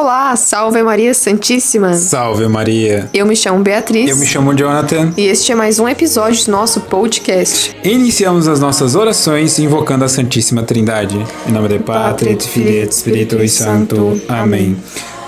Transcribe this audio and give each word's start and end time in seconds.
Olá, 0.00 0.36
salve 0.36 0.80
Maria 0.80 1.12
Santíssima. 1.12 1.92
Salve 1.94 2.46
Maria. 2.46 3.10
Eu 3.12 3.26
me 3.26 3.34
chamo 3.34 3.58
Beatriz. 3.64 4.08
Eu 4.08 4.16
me 4.16 4.24
chamo 4.24 4.54
Jonathan. 4.54 5.12
E 5.16 5.26
este 5.26 5.50
é 5.50 5.56
mais 5.56 5.80
um 5.80 5.88
episódio 5.88 6.44
do 6.44 6.52
nosso 6.52 6.82
podcast. 6.82 7.76
Iniciamos 7.82 8.46
as 8.46 8.60
nossas 8.60 8.94
orações 8.94 9.58
invocando 9.58 10.04
a 10.04 10.08
Santíssima 10.08 10.62
Trindade. 10.62 11.18
Em 11.48 11.50
nome 11.50 11.66
do 11.66 11.80
Pátria, 11.80 12.30
et 12.30 12.40
Filii 12.44 12.82
et 12.82 12.94
Spiritui 12.94 13.48
Santo. 13.48 14.20
Amém. 14.28 14.76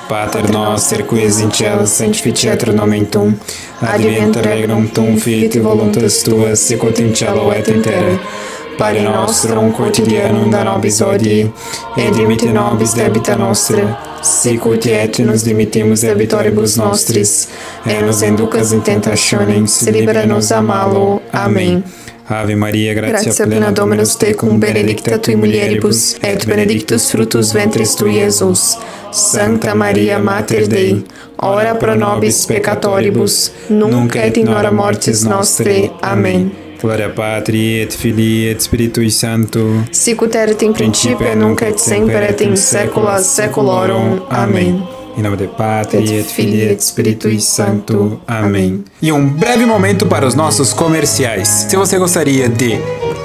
Pater 0.09 0.49
noster, 0.53 1.05
qui 1.05 1.21
es 1.21 1.41
in 1.41 1.51
cielo, 1.51 1.85
sanctificetur 1.85 2.73
nomen 2.73 3.05
tuum. 3.07 3.35
Advent 3.83 4.37
regnum 4.37 4.87
tuum, 4.87 5.17
fiat 5.17 5.59
voluntas 5.59 6.23
tua, 6.23 6.55
sicut 6.55 7.01
in 7.01 7.13
cielo 7.13 7.53
et 7.53 7.69
in 7.69 7.83
terra. 7.83 8.21
Pare 8.81 9.03
nostrum 9.03 9.73
quotidianum 9.73 10.51
da 10.51 10.63
nobis 10.65 11.01
hodie, 11.01 11.51
et 11.97 12.15
dimitte 12.17 12.49
nobis 12.53 12.95
debita 12.97 13.35
nostra, 13.37 13.83
sicut 14.25 14.87
et 14.87 15.19
nos 15.19 15.43
dimittimus 15.45 16.01
debitoribus 16.01 16.79
nostris, 16.81 17.49
et 17.85 18.01
nos 18.01 18.23
inducas 18.23 18.73
in 18.73 18.81
tentationem, 18.81 19.67
se 19.67 19.93
libera 19.93 20.25
nos 20.25 20.51
a 20.51 20.63
malo. 20.63 21.21
Amém. 21.33 21.83
Ave 22.29 22.57
Maria, 22.57 22.95
gratia, 22.95 23.21
Gratia 23.21 23.45
plena 23.45 23.71
Dominus 23.71 24.17
tecum, 24.17 24.59
benedicta 24.59 25.19
tui 25.19 25.37
mulieribus, 25.37 26.17
et 26.23 26.47
benedictus 26.47 27.11
fructus 27.11 27.53
ventris 27.53 27.95
tui, 27.95 28.17
Iesus. 28.17 28.79
Santa 29.13 29.75
Maria, 29.75 30.19
Mater 30.19 30.67
Dei, 30.67 31.05
ora 31.43 31.75
pro 31.75 31.95
nobis 31.95 32.47
peccatoribus, 32.47 33.51
nunc 33.69 34.17
et 34.17 34.37
in 34.37 34.49
hora 34.49 34.73
mortis 34.73 35.25
nostrae. 35.25 35.91
Amém. 36.01 36.70
Gloria 36.81 37.11
Patri 37.11 37.81
et 37.81 37.93
Filii 37.93 38.49
et 38.49 38.61
Spiritui 38.61 39.11
Sancto. 39.11 39.85
Sicut 39.91 40.35
erat 40.35 40.63
in 40.63 40.73
principio, 40.73 41.35
nunc 41.35 41.61
et 41.63 41.79
semper 41.79 42.23
et 42.31 42.41
in 42.41 42.57
saecula 42.57 43.19
saeculorum. 43.19 44.23
Amém. 44.31 44.83
Em 45.17 45.23
nome 45.23 45.37
do 45.37 45.49
Pátria, 45.49 46.21
et 46.21 46.25
Filii 46.25 46.63
et 46.71 46.81
Spiritui 46.81 47.41
Santo. 47.41 48.21
Amém. 48.27 48.85
E 49.03 49.13
um 49.13 49.29
breve 49.29 49.67
momento 49.67 50.07
para 50.07 50.27
os 50.27 50.35
nossos 50.35 50.73
comerciais. 50.73 51.67
Se 51.69 51.77
você 51.77 51.99
gostaria 51.99 52.49
de 52.49 52.79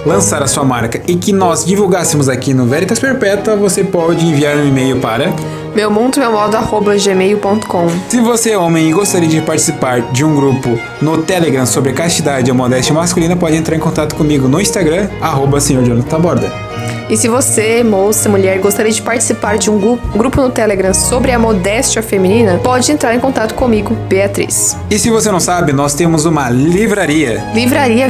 lançar 0.05 0.43
a 0.43 0.47
sua 0.47 0.63
marca 0.63 1.01
e 1.07 1.15
que 1.15 1.31
nós 1.31 1.65
divulgássemos 1.65 2.29
aqui 2.29 2.53
no 2.53 2.65
Veritas 2.65 2.99
Perpétua, 2.99 3.55
você 3.55 3.83
pode 3.83 4.25
enviar 4.25 4.55
um 4.57 4.67
e-mail 4.67 4.99
para 4.99 5.33
Meu 5.75 5.89
mundo, 5.89 6.19
meu 6.19 6.31
modo, 6.31 6.55
arroba 6.55 6.95
gmail.com. 6.95 7.87
Se 8.09 8.21
você 8.21 8.51
é 8.51 8.57
homem 8.57 8.89
e 8.89 8.93
gostaria 8.93 9.27
de 9.27 9.41
participar 9.41 10.01
de 10.11 10.23
um 10.23 10.35
grupo 10.35 10.79
no 11.01 11.23
Telegram 11.23 11.65
sobre 11.65 11.93
castidade 11.93 12.49
ou 12.49 12.55
modéstia 12.55 12.93
masculina, 12.93 13.35
pode 13.35 13.55
entrar 13.55 13.75
em 13.75 13.79
contato 13.79 14.15
comigo 14.15 14.47
no 14.47 14.61
Instagram, 14.61 15.09
arroba 15.21 15.59
senhor 15.59 15.83
Jonathan 15.83 16.21
Borda. 16.21 16.64
E 17.07 17.15
se 17.15 17.27
você, 17.27 17.83
moça, 17.83 18.27
mulher, 18.27 18.57
gostaria 18.59 18.91
de 18.91 19.01
participar 19.01 19.57
de 19.57 19.69
um 19.69 19.97
grupo 20.15 20.41
no 20.41 20.49
Telegram 20.49 20.93
sobre 20.93 21.31
a 21.31 21.37
modéstia 21.37 22.01
feminina, 22.01 22.59
pode 22.63 22.91
entrar 22.91 23.13
em 23.13 23.19
contato 23.19 23.53
comigo, 23.53 23.95
Beatriz. 24.09 24.75
E 24.89 24.97
se 24.97 25.11
você 25.11 25.31
não 25.31 25.39
sabe, 25.39 25.71
nós 25.71 25.93
temos 25.93 26.25
uma 26.25 26.49
livraria. 26.49 27.45
Livraria. 27.53 28.07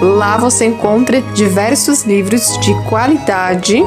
Lá 0.00 0.38
você 0.38 0.64
encontra 0.64 1.20
diversos 1.34 2.04
livros 2.04 2.58
de 2.60 2.74
qualidade 2.88 3.84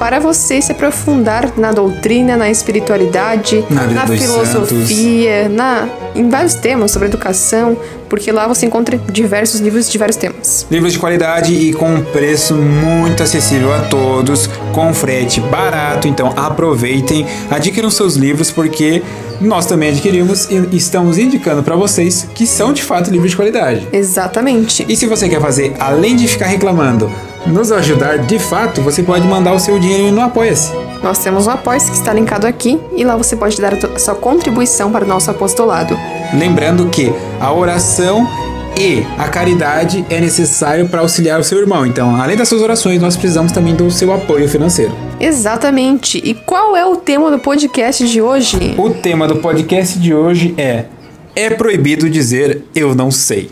para 0.00 0.18
você 0.18 0.62
se 0.62 0.72
aprofundar 0.72 1.52
na 1.58 1.72
doutrina, 1.72 2.34
na 2.34 2.50
espiritualidade, 2.50 3.62
Na 3.68 3.84
dos 4.06 4.18
filosofia, 4.18 5.46
na 5.50 5.86
em 6.14 6.28
vários 6.28 6.54
temas 6.54 6.90
sobre 6.90 7.06
educação, 7.06 7.76
porque 8.08 8.32
lá 8.32 8.48
você 8.48 8.66
encontra 8.66 8.98
diversos 8.98 9.60
livros 9.60 9.88
de 9.88 9.96
vários 9.98 10.16
temas. 10.16 10.66
Livros 10.70 10.94
de 10.94 10.98
qualidade 10.98 11.52
e 11.52 11.72
com 11.74 11.94
um 11.94 12.02
preço 12.02 12.54
muito 12.56 13.22
acessível 13.22 13.72
a 13.72 13.82
todos, 13.82 14.48
com 14.72 14.92
frete 14.94 15.40
barato. 15.40 16.08
Então 16.08 16.32
aproveitem, 16.34 17.26
adquiram 17.50 17.90
seus 17.90 18.16
livros 18.16 18.50
porque 18.50 19.02
nós 19.40 19.66
também 19.66 19.90
adquirimos 19.90 20.48
e 20.50 20.76
estamos 20.76 21.18
indicando 21.18 21.62
para 21.62 21.76
vocês 21.76 22.26
que 22.34 22.46
são 22.46 22.72
de 22.72 22.82
fato 22.82 23.10
livros 23.10 23.30
de 23.30 23.36
qualidade. 23.36 23.86
Exatamente. 23.92 24.84
E 24.88 24.96
se 24.96 25.06
você 25.06 25.28
quer 25.28 25.40
fazer, 25.40 25.74
além 25.78 26.16
de 26.16 26.26
ficar 26.26 26.46
reclamando, 26.46 27.10
nos 27.46 27.72
ajudar 27.72 28.18
de 28.18 28.38
fato, 28.38 28.80
você 28.82 29.02
pode 29.02 29.26
mandar 29.26 29.52
o 29.52 29.58
seu 29.58 29.78
dinheiro 29.78 30.12
no 30.12 30.20
Apoia-se. 30.20 30.72
Nós 31.02 31.18
temos 31.18 31.46
um 31.46 31.50
apoio 31.50 31.80
que 31.80 31.92
está 31.92 32.12
linkado 32.12 32.46
aqui 32.46 32.78
e 32.94 33.04
lá 33.04 33.16
você 33.16 33.34
pode 33.34 33.60
dar 33.60 33.72
a 33.74 33.98
sua 33.98 34.14
contribuição 34.14 34.92
para 34.92 35.04
o 35.04 35.08
nosso 35.08 35.30
apostolado. 35.30 35.98
Lembrando 36.34 36.86
que 36.90 37.12
a 37.40 37.52
oração 37.52 38.28
e 38.78 39.04
a 39.18 39.28
caridade 39.28 40.04
é 40.08 40.20
necessário 40.20 40.88
para 40.88 41.00
auxiliar 41.00 41.40
o 41.40 41.44
seu 41.44 41.58
irmão. 41.58 41.86
Então, 41.86 42.20
além 42.20 42.36
das 42.36 42.48
suas 42.48 42.62
orações, 42.62 43.00
nós 43.00 43.16
precisamos 43.16 43.52
também 43.52 43.74
do 43.74 43.90
seu 43.90 44.12
apoio 44.12 44.48
financeiro. 44.48 44.92
Exatamente. 45.18 46.18
E 46.18 46.34
qual 46.34 46.76
é 46.76 46.84
o 46.84 46.96
tema 46.96 47.30
do 47.30 47.38
podcast 47.38 48.06
de 48.06 48.20
hoje? 48.20 48.74
O 48.78 48.90
tema 48.90 49.26
do 49.26 49.36
podcast 49.36 49.98
de 49.98 50.14
hoje 50.14 50.54
é 50.56 50.84
É 51.34 51.50
proibido 51.50 52.08
dizer 52.08 52.64
eu 52.74 52.94
não 52.94 53.10
sei. 53.10 53.50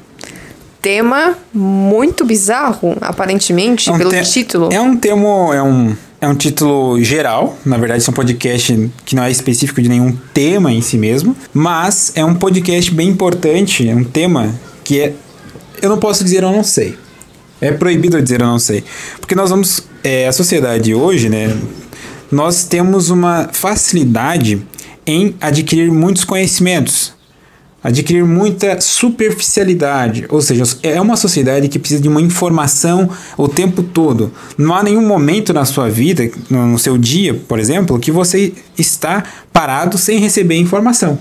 Tema 0.80 1.36
muito 1.52 2.24
bizarro, 2.24 2.96
aparentemente, 3.00 3.88
É 3.90 3.92
um 3.92 3.98
pelo 3.98 4.10
te- 4.10 4.22
título. 4.22 4.68
É 4.72 4.80
um 4.80 4.96
termo, 4.96 5.52
é 5.52 5.62
um, 5.62 5.94
é 6.20 6.28
um 6.28 6.34
título 6.34 7.02
geral. 7.02 7.58
Na 7.66 7.76
verdade, 7.76 8.04
é 8.06 8.10
um 8.10 8.14
podcast 8.14 8.90
que 9.04 9.16
não 9.16 9.24
é 9.24 9.30
específico 9.30 9.82
de 9.82 9.88
nenhum 9.88 10.16
tema 10.32 10.72
em 10.72 10.80
si 10.80 10.96
mesmo. 10.96 11.36
Mas 11.52 12.12
é 12.14 12.24
um 12.24 12.34
podcast 12.34 12.90
bem 12.92 13.08
importante, 13.08 13.88
é 13.88 13.94
um 13.94 14.04
tema 14.04 14.54
que 14.84 15.00
é. 15.00 15.12
Eu 15.82 15.88
não 15.90 15.98
posso 15.98 16.22
dizer 16.24 16.42
eu 16.42 16.52
não 16.52 16.62
sei. 16.64 16.96
É 17.60 17.72
proibido 17.72 18.20
dizer 18.22 18.40
eu 18.40 18.46
não 18.46 18.58
sei. 18.58 18.84
Porque 19.20 19.34
nós 19.34 19.50
vamos. 19.50 19.82
É, 20.04 20.28
a 20.28 20.32
sociedade 20.32 20.94
hoje, 20.94 21.28
né? 21.28 21.56
Nós 22.30 22.62
temos 22.64 23.10
uma 23.10 23.48
facilidade 23.52 24.62
em 25.04 25.34
adquirir 25.40 25.90
muitos 25.90 26.22
conhecimentos 26.24 27.12
adquirir 27.82 28.24
muita 28.24 28.80
superficialidade, 28.80 30.26
ou 30.28 30.40
seja, 30.40 30.64
é 30.82 31.00
uma 31.00 31.16
sociedade 31.16 31.68
que 31.68 31.78
precisa 31.78 32.02
de 32.02 32.08
uma 32.08 32.20
informação 32.20 33.08
o 33.36 33.48
tempo 33.48 33.82
todo. 33.82 34.32
Não 34.56 34.74
há 34.74 34.82
nenhum 34.82 35.06
momento 35.06 35.52
na 35.52 35.64
sua 35.64 35.88
vida, 35.88 36.28
no 36.50 36.78
seu 36.78 36.98
dia, 36.98 37.34
por 37.46 37.58
exemplo, 37.58 37.98
que 37.98 38.10
você 38.10 38.52
está 38.76 39.22
parado 39.52 39.96
sem 39.96 40.18
receber 40.18 40.56
informação. 40.56 41.18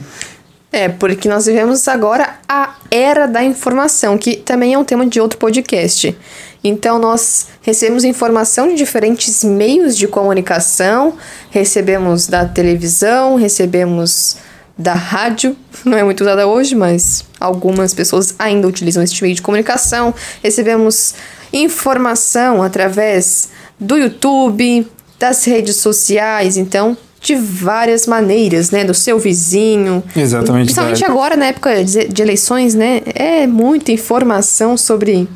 É, 0.72 0.90
porque 0.90 1.30
nós 1.30 1.46
vivemos 1.46 1.88
agora 1.88 2.36
a 2.48 2.76
era 2.92 3.26
da 3.26 3.44
informação, 3.44 4.18
que 4.18 4.36
também 4.36 4.74
é 4.74 4.78
um 4.78 4.84
tema 4.84 5.06
de 5.06 5.20
outro 5.20 5.40
podcast. 5.40 6.16
Então, 6.64 7.00
nós 7.00 7.48
recebemos 7.62 8.04
informação 8.04 8.68
de 8.68 8.76
diferentes 8.76 9.44
meios 9.44 9.96
de 9.96 10.08
comunicação, 10.08 11.14
recebemos 11.50 12.28
da 12.28 12.46
televisão, 12.46 13.36
recebemos 13.36 14.38
da 14.78 14.94
rádio, 14.94 15.56
não 15.84 15.98
é 15.98 16.04
muito 16.04 16.22
usada 16.22 16.46
hoje, 16.46 16.76
mas 16.76 17.26
algumas 17.40 17.94
pessoas 17.94 18.36
ainda 18.38 18.68
utilizam 18.68 19.02
esse 19.02 19.22
meio 19.22 19.34
de 19.34 19.42
comunicação. 19.42 20.14
Recebemos 20.44 21.16
informação 21.52 22.62
através 22.62 23.50
do 23.80 23.98
YouTube, 23.98 24.88
das 25.20 25.44
redes 25.46 25.78
sociais, 25.78 26.58
então 26.58 26.96
de 27.20 27.34
várias 27.36 28.06
maneiras, 28.06 28.70
né, 28.70 28.84
do 28.84 28.94
seu 28.94 29.18
vizinho. 29.18 30.04
Exatamente, 30.16 30.66
Principalmente 30.66 31.04
agora 31.04 31.36
na 31.36 31.48
época 31.48 31.84
de 31.84 32.08
de 32.08 32.22
eleições, 32.22 32.76
né, 32.76 33.02
é 33.16 33.48
muita 33.48 33.92
informação 33.92 34.78
sobre 34.78 35.28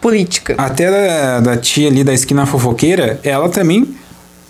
política. 0.00 0.54
Até 0.58 0.90
da, 0.90 1.40
da 1.40 1.56
tia 1.56 1.88
ali 1.88 2.04
da 2.04 2.12
esquina 2.12 2.44
fofoqueira, 2.44 3.18
ela 3.22 3.48
também 3.48 3.88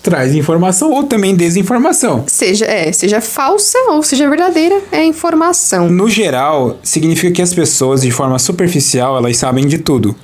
traz 0.02 0.34
informação 0.34 0.90
ou 0.90 1.04
também 1.04 1.34
desinformação. 1.34 2.24
Seja, 2.26 2.64
é, 2.66 2.90
seja 2.92 3.20
falsa 3.20 3.78
ou 3.88 4.02
seja 4.02 4.28
verdadeira, 4.28 4.80
é 4.90 5.04
informação. 5.04 5.88
No 5.88 6.08
geral, 6.08 6.78
significa 6.82 7.32
que 7.32 7.42
as 7.42 7.54
pessoas, 7.54 8.02
de 8.02 8.10
forma 8.10 8.38
superficial, 8.38 9.16
elas 9.16 9.36
sabem 9.36 9.66
de 9.66 9.78
tudo. 9.78 10.14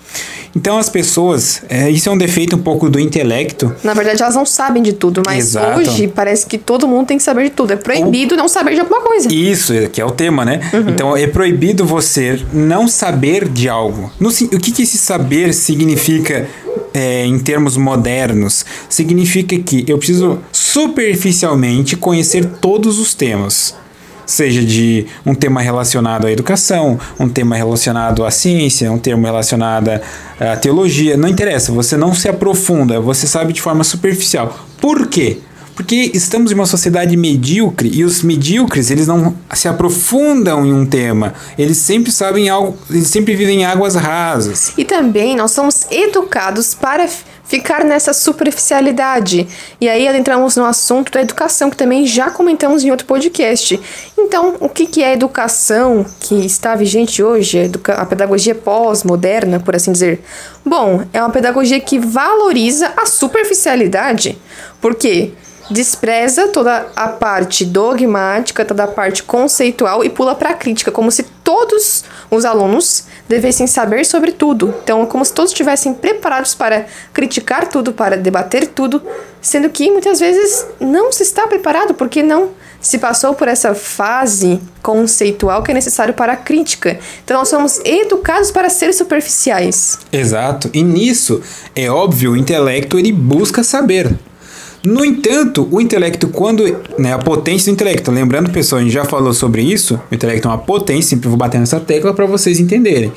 Então, 0.57 0.79
as 0.79 0.89
pessoas, 0.89 1.63
é, 1.69 1.91
isso 1.91 2.09
é 2.09 2.13
um 2.13 2.19
defeito 2.19 2.57
um 2.57 2.59
pouco 2.59 2.89
do 2.89 2.99
intelecto. 2.99 3.73
Na 3.85 3.95
verdade, 3.95 4.23
elas 4.23 4.35
não 4.35 4.47
sabem 4.47 4.83
de 4.83 4.93
tudo, 4.93 5.23
mas 5.25 5.49
Exato. 5.49 5.79
hoje 5.79 6.09
parece 6.09 6.47
que 6.47 6.59
todo 6.59 6.89
mundo 6.89 7.07
tem 7.07 7.17
que 7.17 7.23
saber 7.23 7.45
de 7.45 7.51
tudo. 7.51 7.73
É 7.73 7.77
proibido 7.77 8.37
não 8.37 8.49
saber 8.49 8.75
de 8.75 8.81
alguma 8.81 9.01
coisa. 9.01 9.33
Isso, 9.33 9.73
é, 9.73 9.89
que 9.89 10.01
é 10.01 10.05
o 10.05 10.11
tema, 10.11 10.45
né? 10.45 10.61
Então, 10.89 11.17
é 11.17 11.27
proibido 11.27 11.85
você 11.85 12.41
não 12.53 12.89
saber 12.89 13.49
de 13.49 13.69
algo. 13.69 14.11
No 14.19 14.31
o 14.31 14.59
que, 14.59 14.73
que 14.73 14.83
esse 14.83 14.99
saber 14.99 15.53
significa 15.53 16.49
é, 16.95 17.25
em 17.25 17.39
termos 17.39 17.77
modernos? 17.77 18.65
Significa 18.89 19.59
que 19.59 19.85
eu 19.87 19.99
preciso 19.99 20.39
superficialmente 20.53 21.97
conhecer 21.97 22.45
todos 22.61 22.99
os 22.99 23.15
temas. 23.15 23.75
Seja 24.27 24.63
de 24.63 25.07
um 25.25 25.35
tema 25.35 25.63
relacionado 25.63 26.27
à 26.27 26.31
educação, 26.31 27.01
um 27.19 27.29
tema 27.29 27.57
relacionado 27.57 28.27
à 28.27 28.31
ciência, 28.31 28.93
um 28.93 28.99
tema 28.99 29.27
relacionado 29.27 29.89
à 30.39 30.57
teologia, 30.57 31.17
não 31.17 31.29
interessa, 31.29 31.73
você 31.73 31.97
não 31.97 32.15
se 32.15 32.29
aprofunda, 32.29 33.01
você 33.01 33.27
sabe 33.27 33.55
de 33.55 33.63
forma 33.63 33.83
superficial. 33.83 34.67
Por 34.81 35.07
quê? 35.07 35.39
Porque 35.79 36.11
estamos 36.13 36.51
em 36.51 36.57
uma 36.57 36.67
sociedade 36.67 37.17
medíocre 37.17 37.89
e 37.95 38.03
os 38.03 38.25
medíocres, 38.25 38.91
eles 38.91 39.07
não 39.07 39.37
se 39.55 39.69
aprofundam 39.69 40.67
em 40.67 40.73
um 40.73 40.85
tema. 40.85 41.35
Eles 41.57 41.77
sempre 41.77 42.11
sabem 42.11 42.49
algo, 42.49 42.77
eles 42.91 43.07
sempre 43.07 43.37
vivem 43.37 43.61
em 43.61 43.65
águas 43.65 43.95
rasas. 43.95 44.73
E 44.77 44.85
também 44.85 45.37
nós 45.37 45.53
somos 45.53 45.87
educados 45.89 46.75
para 46.75 47.09
ficar 47.45 47.85
nessa 47.85 48.13
superficialidade. 48.13 49.47
E 49.81 49.89
aí 49.89 50.09
entramos 50.09 50.57
no 50.57 50.65
assunto 50.65 51.13
da 51.13 51.23
educação, 51.23 51.71
que 51.71 51.77
também 51.77 52.05
já 52.05 52.29
comentamos 52.29 52.83
em 52.83 52.91
outro 52.91 53.07
podcast. 53.07 53.79
Então, 54.19 54.57
o 54.59 54.69
que, 54.69 54.85
que 54.85 55.05
é 55.05 55.13
educação 55.13 56.05
que 56.19 56.45
está 56.45 56.75
vigente 56.75 57.23
hoje, 57.23 57.71
a 57.97 58.05
pedagogia 58.05 58.53
pós-moderna, 58.57 59.61
por 59.61 59.77
assim 59.77 59.93
dizer? 59.93 60.25
Bom, 60.67 61.05
é 61.13 61.23
uma 61.23 61.31
pedagogia 61.31 61.79
que 61.79 62.01
valoriza 62.01 62.93
a 62.97 63.07
superficialidade. 63.07 64.37
Por 64.81 64.97
quê? 64.97 65.35
Despreza 65.71 66.49
toda 66.49 66.87
a 66.97 67.09
parte 67.09 67.65
dogmática, 67.65 68.65
toda 68.65 68.85
a 68.85 68.89
parte 68.89 69.23
conceitual 69.23 70.05
e 70.05 70.09
pula 70.09 70.35
para 70.35 70.51
a 70.51 70.55
crítica, 70.55 70.91
como 70.91 71.11
se 71.11 71.23
todos 71.23 72.05
os 72.31 72.45
alunos 72.45 73.05
devessem 73.29 73.67
saber 73.67 74.05
sobre 74.05 74.33
tudo. 74.33 74.75
Então, 74.83 75.05
como 75.07 75.25
se 75.25 75.33
todos 75.33 75.51
estivessem 75.51 75.95
preparados 75.95 76.55
para 76.55 76.87
criticar 77.13 77.69
tudo, 77.69 77.93
para 77.93 78.17
debater 78.17 78.67
tudo, 78.67 79.03
sendo 79.41 79.69
que 79.71 79.91
muitas 79.91 80.21
vezes 80.21 80.67
não 80.81 81.13
se 81.13 81.23
está 81.23 81.47
preparado 81.47 81.95
porque 81.95 82.23
não 82.23 82.51
se 82.81 82.99
passou 82.99 83.35
por 83.35 83.49
essa 83.49 83.75
fase 83.75 84.61
conceitual 84.83 85.63
que 85.63 85.71
é 85.71 85.75
necessário 85.75 86.15
para 86.15 86.35
a 86.35 86.37
crítica. 86.37 86.99
Então 87.25 87.39
nós 87.39 87.49
somos 87.49 87.81
educados 87.85 88.51
para 88.51 88.71
ser 88.71 88.93
superficiais. 88.95 89.99
Exato. 90.13 90.71
E 90.73 90.83
nisso, 90.83 91.43
é 91.75 91.91
óbvio, 91.91 92.33
o 92.33 92.37
intelecto 92.37 92.99
ele 92.99 93.13
busca 93.13 93.63
saber. 93.63 94.17
No 94.89 95.05
entanto, 95.05 95.69
o 95.71 95.81
intelecto, 95.83 96.29
quando. 96.29 96.65
Né, 96.99 97.13
a 97.13 97.19
potência 97.19 97.71
do 97.71 97.75
intelecto. 97.75 98.11
Lembrando, 98.11 98.51
pessoal, 98.51 98.81
a 98.81 98.83
gente 98.83 98.93
já 98.93 99.05
falou 99.05 99.35
sobre 99.35 99.61
isso. 99.61 100.01
O 100.11 100.15
intelecto 100.15 100.49
é 100.49 100.51
uma 100.51 100.59
potência, 100.59 101.11
sempre 101.11 101.29
vou 101.29 101.37
bater 101.37 101.61
nessa 101.61 101.79
tecla 101.79 102.15
para 102.15 102.25
vocês 102.25 102.59
entenderem. 102.59 103.13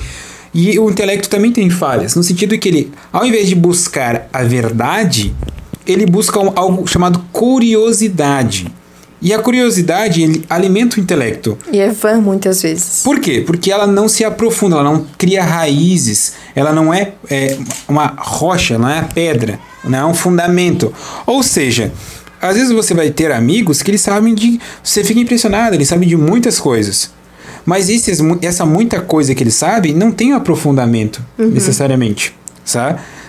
E 0.54 0.78
o 0.78 0.90
intelecto 0.90 1.30
também 1.30 1.50
tem 1.50 1.70
falhas, 1.70 2.14
no 2.14 2.24
sentido 2.24 2.58
que 2.58 2.68
ele, 2.68 2.92
ao 3.14 3.26
invés 3.26 3.48
de 3.48 3.56
buscar 3.56 4.28
a 4.34 4.44
verdade, 4.44 5.34
ele 5.88 6.06
busca 6.06 6.42
um, 6.42 6.52
algo 6.58 6.86
chamado 6.86 7.24
curiosidade. 7.32 8.68
E 9.22 9.34
a 9.34 9.40
curiosidade 9.40 10.22
ele 10.22 10.44
alimenta 10.50 10.98
o 10.98 11.00
intelecto. 11.00 11.58
E 11.72 11.80
é 11.80 11.90
vã 11.90 12.20
muitas 12.20 12.62
vezes. 12.64 13.02
Por 13.02 13.22
quê? 13.22 13.42
Porque 13.46 13.72
ela 13.72 13.88
não 13.88 14.10
se 14.10 14.26
aprofunda, 14.26 14.76
ela 14.76 14.84
não 14.84 15.06
cria 15.18 15.42
raízes, 15.42 16.34
ela 16.54 16.74
não 16.74 16.94
é, 16.94 17.14
é 17.30 17.58
uma 17.88 18.14
rocha, 18.18 18.78
não 18.78 18.90
é 18.90 19.08
pedra, 19.14 19.58
não 19.84 20.00
é 20.00 20.06
um 20.06 20.14
fundamento. 20.14 20.94
Ou 21.26 21.42
seja, 21.44 21.92
às 22.42 22.56
vezes 22.56 22.72
você 22.72 22.94
vai 22.94 23.10
ter 23.10 23.32
amigos 23.32 23.82
que 23.82 23.92
eles 23.92 24.02
sabem 24.02 24.34
de. 24.34 24.60
Você 24.84 25.04
fica 25.04 25.20
impressionado, 25.20 25.76
eles 25.76 25.88
sabem 25.88 26.08
de 26.08 26.18
muitas 26.18 26.60
coisas. 26.60 27.12
Mas 27.66 27.90
esses, 27.90 28.20
essa 28.42 28.66
muita 28.66 29.00
coisa 29.00 29.36
que 29.36 29.44
eles 29.44 29.54
sabem 29.54 29.94
não 29.94 30.12
tem 30.12 30.34
um 30.34 30.38
aprofundamento, 30.38 31.24
uhum. 31.38 31.50
necessariamente. 31.50 32.36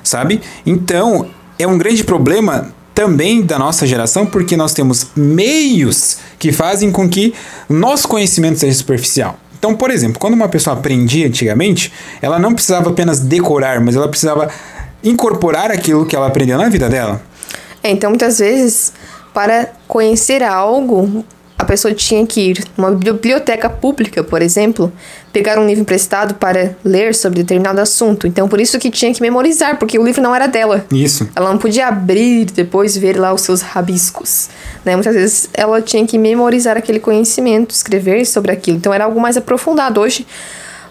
Sabe? 0.02 0.40
Então, 0.64 1.28
é 1.58 1.66
um 1.66 1.76
grande 1.76 2.02
problema 2.04 2.72
também 2.94 3.42
da 3.42 3.58
nossa 3.58 3.86
geração, 3.86 4.26
porque 4.26 4.56
nós 4.56 4.72
temos 4.72 5.08
meios 5.16 6.18
que 6.38 6.52
fazem 6.52 6.90
com 6.90 7.08
que 7.08 7.34
nosso 7.68 8.08
conhecimento 8.08 8.58
seja 8.58 8.76
superficial. 8.76 9.38
Então, 9.58 9.76
por 9.76 9.90
exemplo, 9.90 10.18
quando 10.18 10.34
uma 10.34 10.48
pessoa 10.48 10.76
aprendia 10.76 11.26
antigamente, 11.26 11.92
ela 12.20 12.38
não 12.38 12.52
precisava 12.52 12.90
apenas 12.90 13.20
decorar, 13.20 13.80
mas 13.80 13.94
ela 13.94 14.08
precisava 14.08 14.48
incorporar 15.02 15.70
aquilo 15.70 16.06
que 16.06 16.14
ela 16.14 16.26
aprendeu 16.26 16.58
na 16.58 16.68
vida 16.68 16.88
dela. 16.88 17.20
É, 17.82 17.90
então, 17.90 18.10
muitas 18.10 18.38
vezes, 18.38 18.92
para 19.34 19.70
conhecer 19.88 20.42
algo, 20.42 21.24
a 21.62 21.64
pessoa 21.64 21.94
tinha 21.94 22.26
que 22.26 22.40
ir 22.40 22.64
numa 22.76 22.90
biblioteca 22.90 23.70
pública, 23.70 24.24
por 24.24 24.42
exemplo, 24.42 24.92
pegar 25.32 25.58
um 25.58 25.66
livro 25.66 25.82
emprestado 25.82 26.34
para 26.34 26.76
ler 26.84 27.14
sobre 27.14 27.40
determinado 27.40 27.80
assunto. 27.80 28.26
Então, 28.26 28.48
por 28.48 28.60
isso 28.60 28.78
que 28.78 28.90
tinha 28.90 29.14
que 29.14 29.22
memorizar, 29.22 29.78
porque 29.78 29.98
o 29.98 30.04
livro 30.04 30.20
não 30.20 30.34
era 30.34 30.48
dela. 30.48 30.84
Isso. 30.90 31.28
Ela 31.34 31.50
não 31.50 31.58
podia 31.58 31.86
abrir 31.86 32.46
depois 32.46 32.96
ver 32.96 33.16
lá 33.16 33.32
os 33.32 33.42
seus 33.42 33.62
rabiscos. 33.62 34.48
Né? 34.84 34.96
Muitas 34.96 35.14
vezes 35.14 35.48
ela 35.54 35.80
tinha 35.80 36.04
que 36.04 36.18
memorizar 36.18 36.76
aquele 36.76 36.98
conhecimento, 36.98 37.70
escrever 37.70 38.26
sobre 38.26 38.50
aquilo. 38.50 38.76
Então, 38.76 38.92
era 38.92 39.04
algo 39.04 39.20
mais 39.20 39.36
aprofundado. 39.36 40.00
Hoje, 40.00 40.26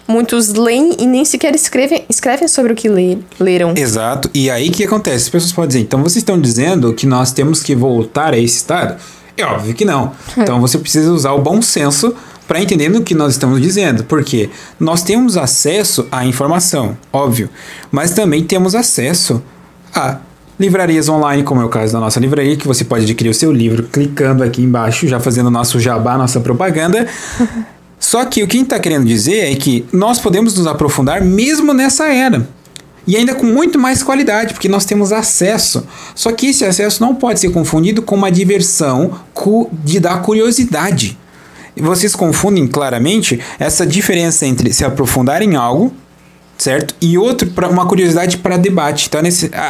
muitos 0.06 0.48
leem 0.54 0.96
e 0.98 1.06
nem 1.06 1.24
sequer 1.24 1.54
escrevem, 1.54 2.04
escrevem 2.08 2.48
sobre 2.48 2.72
o 2.72 2.76
que 2.76 2.88
lê, 2.88 3.18
leram. 3.38 3.74
Exato. 3.76 4.30
E 4.34 4.50
aí 4.50 4.68
o 4.68 4.72
que 4.72 4.84
acontece? 4.84 5.24
As 5.24 5.28
pessoas 5.28 5.52
podem 5.52 5.68
dizer, 5.68 5.80
então 5.80 6.00
vocês 6.02 6.16
estão 6.16 6.40
dizendo 6.40 6.92
que 6.94 7.06
nós 7.06 7.32
temos 7.32 7.62
que 7.62 7.74
voltar 7.74 8.34
a 8.34 8.38
esse 8.38 8.56
estado? 8.56 8.96
É 9.36 9.44
óbvio 9.44 9.74
que 9.74 9.84
não. 9.84 10.12
Então 10.36 10.60
você 10.60 10.78
precisa 10.78 11.10
usar 11.12 11.32
o 11.32 11.40
bom 11.40 11.62
senso 11.62 12.14
para 12.46 12.60
entender 12.60 12.94
o 12.94 13.02
que 13.02 13.14
nós 13.14 13.32
estamos 13.32 13.60
dizendo, 13.60 14.04
porque 14.04 14.50
nós 14.78 15.02
temos 15.02 15.36
acesso 15.36 16.06
à 16.10 16.26
informação, 16.26 16.96
óbvio, 17.12 17.48
mas 17.90 18.10
também 18.10 18.44
temos 18.44 18.74
acesso 18.74 19.42
a 19.94 20.18
livrarias 20.60 21.08
online, 21.08 21.42
como 21.42 21.60
é 21.60 21.64
o 21.64 21.68
caso 21.68 21.92
da 21.92 22.00
nossa 22.00 22.20
livraria, 22.20 22.56
que 22.56 22.66
você 22.66 22.84
pode 22.84 23.04
adquirir 23.04 23.30
o 23.30 23.34
seu 23.34 23.50
livro 23.50 23.84
clicando 23.84 24.44
aqui 24.44 24.62
embaixo, 24.62 25.08
já 25.08 25.18
fazendo 25.18 25.50
nosso 25.50 25.80
jabá, 25.80 26.18
nossa 26.18 26.40
propaganda. 26.40 27.06
Só 28.02 28.24
que 28.24 28.42
o 28.42 28.48
que 28.48 28.56
a 28.56 28.58
gente 28.58 28.66
está 28.66 28.80
querendo 28.80 29.06
dizer 29.06 29.52
é 29.52 29.54
que 29.54 29.86
nós 29.92 30.18
podemos 30.18 30.58
nos 30.58 30.66
aprofundar 30.66 31.22
mesmo 31.22 31.72
nessa 31.72 32.12
era. 32.12 32.48
E 33.06 33.16
ainda 33.16 33.32
com 33.32 33.46
muito 33.46 33.78
mais 33.78 34.02
qualidade, 34.02 34.54
porque 34.54 34.68
nós 34.68 34.84
temos 34.84 35.12
acesso. 35.12 35.86
Só 36.12 36.32
que 36.32 36.48
esse 36.48 36.64
acesso 36.64 37.00
não 37.00 37.14
pode 37.14 37.38
ser 37.38 37.50
confundido 37.50 38.02
com 38.02 38.16
uma 38.16 38.30
diversão 38.30 39.20
de 39.84 40.00
dar 40.00 40.20
curiosidade. 40.20 41.16
Vocês 41.76 42.16
confundem 42.16 42.66
claramente 42.66 43.38
essa 43.56 43.86
diferença 43.86 44.44
entre 44.46 44.72
se 44.72 44.84
aprofundar 44.84 45.40
em 45.40 45.54
algo, 45.54 45.92
certo? 46.58 46.94
E 47.00 47.18
outro 47.18 47.48
para 47.50 47.68
uma 47.68 47.86
curiosidade 47.86 48.38
para 48.38 48.56
debate. 48.56 49.08
Então 49.08 49.20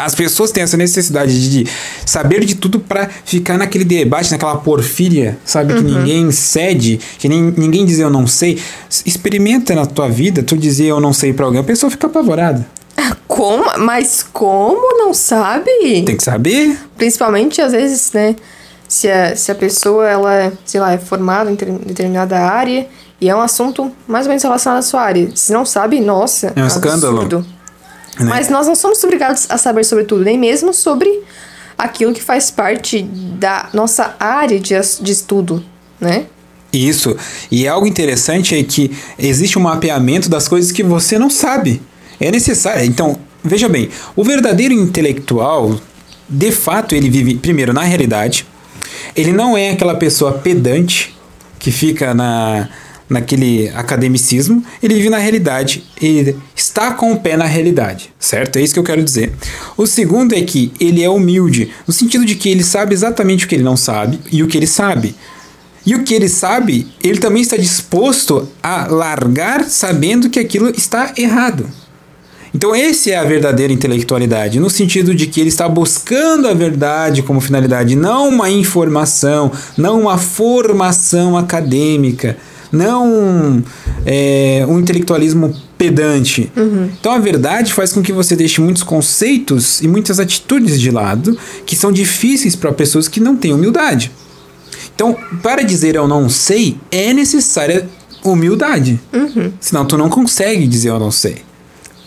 as 0.04 0.14
pessoas 0.14 0.50
têm 0.50 0.62
essa 0.62 0.76
necessidade 0.76 1.50
de 1.50 1.66
saber 2.04 2.44
de 2.44 2.54
tudo 2.54 2.78
para 2.78 3.08
ficar 3.24 3.56
naquele 3.56 3.84
debate, 3.84 4.30
naquela 4.30 4.56
porfíria, 4.56 5.38
sabe? 5.44 5.72
Uhum. 5.72 5.78
Que 5.78 5.84
ninguém 5.84 6.30
cede, 6.30 7.00
que 7.18 7.28
nem, 7.28 7.42
ninguém 7.56 7.84
diz 7.84 7.98
eu 7.98 8.10
não 8.10 8.26
sei. 8.26 8.58
Experimenta 9.06 9.74
na 9.74 9.86
tua 9.86 10.08
vida 10.08 10.42
tu 10.42 10.56
dizer 10.56 10.86
eu 10.86 11.00
não 11.00 11.12
sei 11.12 11.32
para 11.32 11.46
alguém, 11.46 11.60
a 11.60 11.64
pessoa 11.64 11.90
fica 11.90 12.06
apavorada. 12.06 12.66
Como? 13.26 13.64
Mas 13.78 14.22
como 14.32 14.98
não 14.98 15.14
sabe? 15.14 15.70
Tem 16.04 16.16
que 16.16 16.22
saber. 16.22 16.78
Principalmente, 16.98 17.62
às 17.62 17.72
vezes, 17.72 18.12
né? 18.12 18.36
Se 18.86 19.08
a, 19.08 19.34
se 19.34 19.50
a 19.50 19.54
pessoa, 19.54 20.06
ela, 20.06 20.52
sei 20.66 20.78
lá, 20.78 20.92
é 20.92 20.98
formada 20.98 21.50
em 21.50 21.54
determinada 21.54 22.38
área 22.38 22.86
e 23.22 23.28
é 23.28 23.36
um 23.36 23.40
assunto 23.40 23.92
mais 24.08 24.26
ou 24.26 24.30
menos 24.30 24.42
relacionado 24.42 24.80
à 24.80 24.82
sua 24.82 25.00
área. 25.00 25.30
Se 25.36 25.52
não 25.52 25.64
sabe, 25.64 26.00
nossa. 26.00 26.52
É 26.56 26.60
um 26.60 26.66
escândalo. 26.66 27.22
Né? 27.28 27.44
Mas 28.18 28.48
nós 28.48 28.66
não 28.66 28.74
somos 28.74 29.02
obrigados 29.04 29.46
a 29.48 29.56
saber 29.56 29.84
sobre 29.84 30.02
tudo, 30.02 30.24
nem 30.24 30.36
mesmo 30.36 30.74
sobre 30.74 31.22
aquilo 31.78 32.12
que 32.12 32.20
faz 32.20 32.50
parte 32.50 33.00
da 33.00 33.68
nossa 33.72 34.16
área 34.18 34.58
de, 34.58 34.74
de 35.00 35.12
estudo, 35.12 35.64
né? 36.00 36.26
Isso. 36.72 37.16
E 37.48 37.68
algo 37.68 37.86
interessante 37.86 38.56
é 38.56 38.62
que 38.64 38.90
existe 39.16 39.56
um 39.56 39.62
mapeamento 39.62 40.28
das 40.28 40.48
coisas 40.48 40.72
que 40.72 40.82
você 40.82 41.16
não 41.16 41.30
sabe. 41.30 41.80
É 42.18 42.28
necessário. 42.28 42.84
Então, 42.84 43.16
veja 43.44 43.68
bem, 43.68 43.88
o 44.16 44.24
verdadeiro 44.24 44.74
intelectual, 44.74 45.80
de 46.28 46.50
fato, 46.50 46.92
ele 46.92 47.08
vive 47.08 47.36
primeiro 47.36 47.72
na 47.72 47.82
realidade. 47.82 48.44
Ele 49.14 49.32
não 49.32 49.56
é 49.56 49.70
aquela 49.70 49.94
pessoa 49.94 50.32
pedante 50.32 51.16
que 51.60 51.70
fica 51.70 52.12
na 52.12 52.68
naquele 53.12 53.68
academicismo, 53.68 54.64
ele 54.82 54.94
vive 54.94 55.10
na 55.10 55.18
realidade, 55.18 55.84
ele 56.00 56.36
está 56.56 56.92
com 56.92 57.12
o 57.12 57.20
pé 57.20 57.36
na 57.36 57.44
realidade, 57.44 58.12
certo? 58.18 58.56
É 58.56 58.62
isso 58.62 58.74
que 58.74 58.80
eu 58.80 58.84
quero 58.84 59.02
dizer. 59.02 59.32
O 59.76 59.86
segundo 59.86 60.34
é 60.34 60.40
que 60.42 60.72
ele 60.80 61.02
é 61.02 61.08
humilde, 61.08 61.70
no 61.86 61.92
sentido 61.92 62.24
de 62.24 62.34
que 62.34 62.48
ele 62.48 62.64
sabe 62.64 62.94
exatamente 62.94 63.44
o 63.44 63.48
que 63.48 63.54
ele 63.54 63.62
não 63.62 63.76
sabe 63.76 64.18
e 64.32 64.42
o 64.42 64.48
que 64.48 64.56
ele 64.56 64.66
sabe. 64.66 65.14
E 65.84 65.94
o 65.94 66.04
que 66.04 66.14
ele 66.14 66.28
sabe, 66.28 66.86
ele 67.02 67.18
também 67.18 67.42
está 67.42 67.56
disposto 67.56 68.48
a 68.62 68.86
largar 68.86 69.64
sabendo 69.64 70.30
que 70.30 70.38
aquilo 70.38 70.70
está 70.70 71.12
errado. 71.16 71.68
Então, 72.54 72.76
esse 72.76 73.10
é 73.10 73.16
a 73.16 73.24
verdadeira 73.24 73.72
intelectualidade, 73.72 74.60
no 74.60 74.68
sentido 74.68 75.14
de 75.14 75.26
que 75.26 75.40
ele 75.40 75.48
está 75.48 75.66
buscando 75.66 76.46
a 76.46 76.52
verdade 76.52 77.22
como 77.22 77.40
finalidade, 77.40 77.96
não 77.96 78.28
uma 78.28 78.50
informação, 78.50 79.50
não 79.76 80.02
uma 80.02 80.18
formação 80.18 81.36
acadêmica, 81.36 82.36
não 82.72 83.62
é, 84.06 84.64
um 84.66 84.78
intelectualismo 84.80 85.54
pedante. 85.76 86.50
Uhum. 86.56 86.88
Então, 86.98 87.12
a 87.12 87.18
verdade 87.18 87.72
faz 87.72 87.92
com 87.92 88.02
que 88.02 88.12
você 88.12 88.34
deixe 88.34 88.60
muitos 88.60 88.82
conceitos 88.82 89.82
e 89.82 89.88
muitas 89.88 90.18
atitudes 90.18 90.80
de 90.80 90.90
lado 90.90 91.36
que 91.66 91.76
são 91.76 91.92
difíceis 91.92 92.56
para 92.56 92.72
pessoas 92.72 93.08
que 93.08 93.20
não 93.20 93.36
têm 93.36 93.52
humildade. 93.52 94.10
Então, 94.94 95.16
para 95.42 95.62
dizer 95.62 95.94
eu 95.94 96.06
não 96.06 96.28
sei, 96.28 96.76
é 96.90 97.12
necessária 97.12 97.88
humildade. 98.24 99.00
Uhum. 99.12 99.52
Senão, 99.60 99.84
tu 99.84 99.98
não 99.98 100.08
consegue 100.08 100.66
dizer 100.66 100.90
eu 100.90 100.98
não 100.98 101.10
sei. 101.10 101.36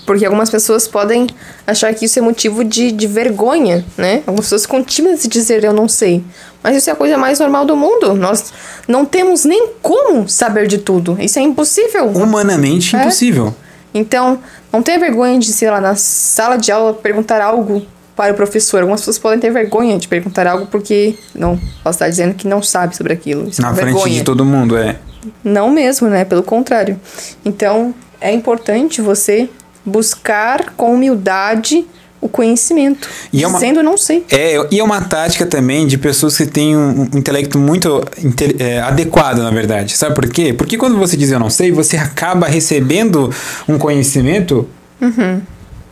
Porque 0.05 0.23
algumas 0.25 0.49
pessoas 0.49 0.87
podem 0.87 1.27
achar 1.65 1.93
que 1.93 2.05
isso 2.05 2.19
é 2.19 2.21
motivo 2.21 2.63
de, 2.63 2.91
de 2.91 3.07
vergonha, 3.07 3.83
né? 3.97 4.17
Algumas 4.27 4.45
pessoas 4.45 4.61
ficam 4.63 4.83
tímidas 4.83 5.21
de 5.23 5.27
dizer 5.27 5.63
eu 5.63 5.73
não 5.73 5.87
sei. 5.89 6.23
Mas 6.63 6.77
isso 6.77 6.89
é 6.89 6.93
a 6.93 6.95
coisa 6.95 7.17
mais 7.17 7.39
normal 7.39 7.65
do 7.65 7.75
mundo. 7.75 8.13
Nós 8.13 8.53
não 8.87 9.03
temos 9.05 9.45
nem 9.45 9.69
como 9.81 10.27
saber 10.29 10.67
de 10.67 10.77
tudo. 10.77 11.17
Isso 11.19 11.39
é 11.39 11.41
impossível. 11.41 12.07
Humanamente 12.07 12.95
É. 12.95 12.99
impossível. 13.01 13.53
Então, 13.93 14.39
não 14.71 14.81
tenha 14.83 14.99
vergonha 14.99 15.39
de, 15.39 15.51
sei 15.53 15.69
lá, 15.71 15.79
na 15.81 15.95
sala 15.95 16.57
de 16.57 16.71
aula 16.71 16.93
perguntar 16.93 17.41
algo 17.41 17.81
para 18.15 18.31
o 18.33 18.35
professor. 18.35 18.81
Algumas 18.81 19.01
pessoas 19.01 19.17
podem 19.17 19.39
ter 19.39 19.51
vergonha 19.51 19.97
de 19.97 20.07
perguntar 20.07 20.45
algo 20.47 20.67
porque 20.67 21.15
não 21.33 21.57
posso 21.83 21.95
estar 21.95 22.09
dizendo 22.09 22.33
que 22.35 22.47
não 22.47 22.61
sabe 22.61 22.95
sobre 22.95 23.13
aquilo. 23.13 23.47
Isso 23.49 23.61
é 23.61 23.63
Na 23.63 23.69
uma 23.69 23.75
frente 23.75 23.93
vergonha. 23.93 24.13
de 24.15 24.23
todo 24.23 24.45
mundo, 24.45 24.77
é. 24.77 24.97
Não 25.43 25.69
mesmo, 25.71 26.07
né? 26.09 26.25
Pelo 26.25 26.43
contrário. 26.43 26.99
Então, 27.43 27.93
é 28.21 28.31
importante 28.31 29.01
você 29.01 29.49
buscar 29.85 30.73
com 30.75 30.93
humildade 30.93 31.85
o 32.21 32.27
conhecimento. 32.27 33.07
E 33.31 33.43
é 33.43 33.47
uma- 33.47 33.59
dizendo 33.59 33.83
não 33.83 33.97
sei. 33.97 34.25
É, 34.31 34.55
e 34.71 34.79
é 34.79 34.83
uma 34.83 34.99
tática 35.01 35.45
também 35.45 35.85
de 35.85 35.95
pessoas 35.97 36.35
que 36.35 36.45
têm 36.47 36.75
um, 36.75 37.01
um 37.13 37.17
intelecto 37.17 37.59
muito 37.59 38.03
inte- 38.23 38.55
é, 38.57 38.79
adequado, 38.79 39.37
na 39.39 39.51
verdade. 39.51 39.95
Sabe 39.95 40.15
por 40.15 40.27
quê? 40.27 40.51
Porque 40.51 40.75
quando 40.77 40.97
você 40.97 41.15
diz 41.15 41.29
eu 41.31 41.39
não 41.39 41.51
sei, 41.51 41.71
você 41.71 41.97
acaba 41.97 42.47
recebendo 42.47 43.31
um 43.67 43.77
conhecimento, 43.77 44.67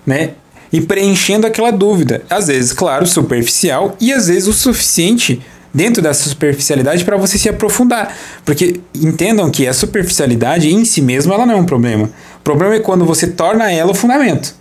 né? 0.06 0.32
E 0.72 0.82
preenchendo 0.82 1.46
aquela 1.46 1.72
dúvida. 1.72 2.24
Às 2.30 2.48
vezes, 2.48 2.74
claro, 2.74 3.06
superficial, 3.06 3.96
e 4.02 4.12
às 4.12 4.28
vezes 4.28 4.48
o 4.48 4.54
suficiente 4.54 5.40
dentro 5.74 6.01
dessa 6.01 6.30
superficialidade 6.30 7.03
para 7.03 7.18
você 7.18 7.38
se 7.38 7.50
aprofundar. 7.50 8.15
Porque 8.46 8.80
entendam 8.94 9.50
que 9.50 9.68
a 9.68 9.74
superficialidade 9.74 10.72
em 10.72 10.86
si 10.86 11.01
mesma 11.01 11.34
ela 11.34 11.46
não 11.46 11.56
é 11.56 11.58
um 11.58 11.65
problema. 11.65 12.10
O 12.39 12.44
problema 12.44 12.75
é 12.75 12.80
quando 12.80 13.06
você 13.06 13.27
torna 13.27 13.72
ela 13.72 13.92
o 13.92 13.96
fundamento. 13.96 14.56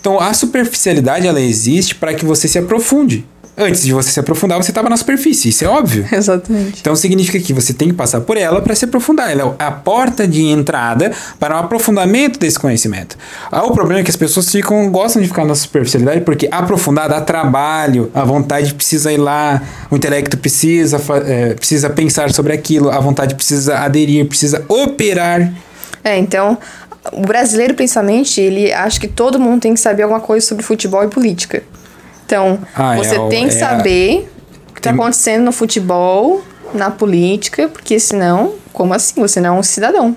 Então 0.00 0.18
a 0.18 0.32
superficialidade 0.32 1.26
ela 1.26 1.40
existe 1.40 1.94
para 1.94 2.14
que 2.14 2.24
você 2.24 2.48
se 2.48 2.58
aprofunde. 2.58 3.26
Antes 3.60 3.82
de 3.82 3.92
você 3.92 4.10
se 4.10 4.18
aprofundar, 4.18 4.56
você 4.56 4.70
estava 4.70 4.88
na 4.88 4.96
superfície, 4.96 5.50
isso 5.50 5.64
é 5.64 5.68
óbvio. 5.68 6.06
Exatamente. 6.10 6.80
Então 6.80 6.96
significa 6.96 7.38
que 7.38 7.52
você 7.52 7.74
tem 7.74 7.88
que 7.88 7.94
passar 7.94 8.22
por 8.22 8.38
ela 8.38 8.62
para 8.62 8.74
se 8.74 8.86
aprofundar. 8.86 9.30
Ela 9.30 9.54
é 9.58 9.64
a 9.64 9.70
porta 9.70 10.26
de 10.26 10.42
entrada 10.46 11.12
para 11.38 11.56
o 11.56 11.58
aprofundamento 11.58 12.40
desse 12.40 12.58
conhecimento. 12.58 13.18
Ah, 13.52 13.64
o 13.64 13.72
problema 13.72 14.00
é 14.00 14.02
que 14.02 14.10
as 14.10 14.16
pessoas 14.16 14.50
ficam, 14.50 14.90
gostam 14.90 15.20
de 15.20 15.28
ficar 15.28 15.44
na 15.44 15.54
superficialidade 15.54 16.22
porque 16.22 16.48
aprofundar 16.50 17.08
dá 17.08 17.20
trabalho, 17.20 18.10
a 18.14 18.24
vontade 18.24 18.72
precisa 18.72 19.12
ir 19.12 19.18
lá, 19.18 19.60
o 19.90 19.96
intelecto 19.96 20.38
precisa, 20.38 20.98
é, 21.26 21.52
precisa 21.52 21.90
pensar 21.90 22.30
sobre 22.32 22.54
aquilo, 22.54 22.88
a 22.88 22.98
vontade 22.98 23.34
precisa 23.34 23.78
aderir, 23.78 24.26
precisa 24.26 24.64
operar. 24.68 25.52
É, 26.02 26.16
então, 26.16 26.56
o 27.12 27.22
brasileiro, 27.22 27.74
principalmente, 27.74 28.40
ele 28.40 28.72
acha 28.72 28.98
que 28.98 29.08
todo 29.08 29.38
mundo 29.38 29.60
tem 29.60 29.74
que 29.74 29.80
saber 29.80 30.02
alguma 30.02 30.20
coisa 30.20 30.46
sobre 30.46 30.64
futebol 30.64 31.04
e 31.04 31.08
política. 31.08 31.62
Então, 32.30 32.60
Ah, 32.76 32.94
você 32.96 33.16
é 33.16 33.28
tem 33.28 33.48
que 33.48 33.54
é 33.56 33.58
saber 33.58 34.30
o 34.70 34.72
que 34.74 34.78
está 34.78 34.90
acontecendo 34.92 35.42
no 35.44 35.50
futebol, 35.50 36.40
na 36.72 36.88
política, 36.88 37.66
porque 37.66 37.98
senão, 37.98 38.52
como 38.72 38.94
assim? 38.94 39.20
Você 39.20 39.40
não 39.40 39.56
é 39.56 39.58
um 39.58 39.62
cidadão. 39.64 40.16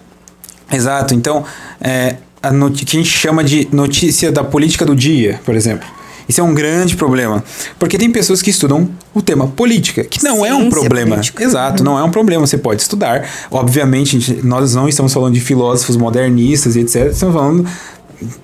Exato. 0.71 1.15
Então, 1.15 1.43
é, 1.81 2.17
a 2.41 2.49
que 2.51 2.85
a 2.85 2.99
gente 2.99 3.09
chama 3.09 3.43
de 3.43 3.67
notícia 3.71 4.31
da 4.31 4.43
política 4.43 4.85
do 4.85 4.95
dia, 4.95 5.41
por 5.43 5.55
exemplo. 5.55 5.87
Isso 6.29 6.39
é 6.39 6.43
um 6.43 6.53
grande 6.53 6.95
problema. 6.95 7.43
Porque 7.77 7.97
tem 7.97 8.09
pessoas 8.11 8.41
que 8.41 8.49
estudam 8.49 8.87
o 9.13 9.21
tema 9.21 9.47
política, 9.47 10.03
que 10.05 10.23
não 10.23 10.45
é 10.45 10.53
um 10.53 10.59
Ciência 10.59 10.69
problema. 10.79 11.11
política. 11.15 11.43
Exato, 11.43 11.83
não 11.83 11.97
é 11.99 12.03
um 12.03 12.11
problema. 12.11 12.45
Você 12.47 12.57
pode 12.57 12.81
estudar. 12.81 13.27
Obviamente, 13.51 14.19
gente- 14.19 14.45
nós 14.45 14.73
não 14.75 14.87
estamos 14.87 15.11
falando 15.11 15.33
de 15.33 15.41
filósofos 15.41 15.97
modernistas 15.97 16.75
e 16.75 16.79
etc. 16.81 17.07
Estamos 17.11 17.35
falando 17.35 17.67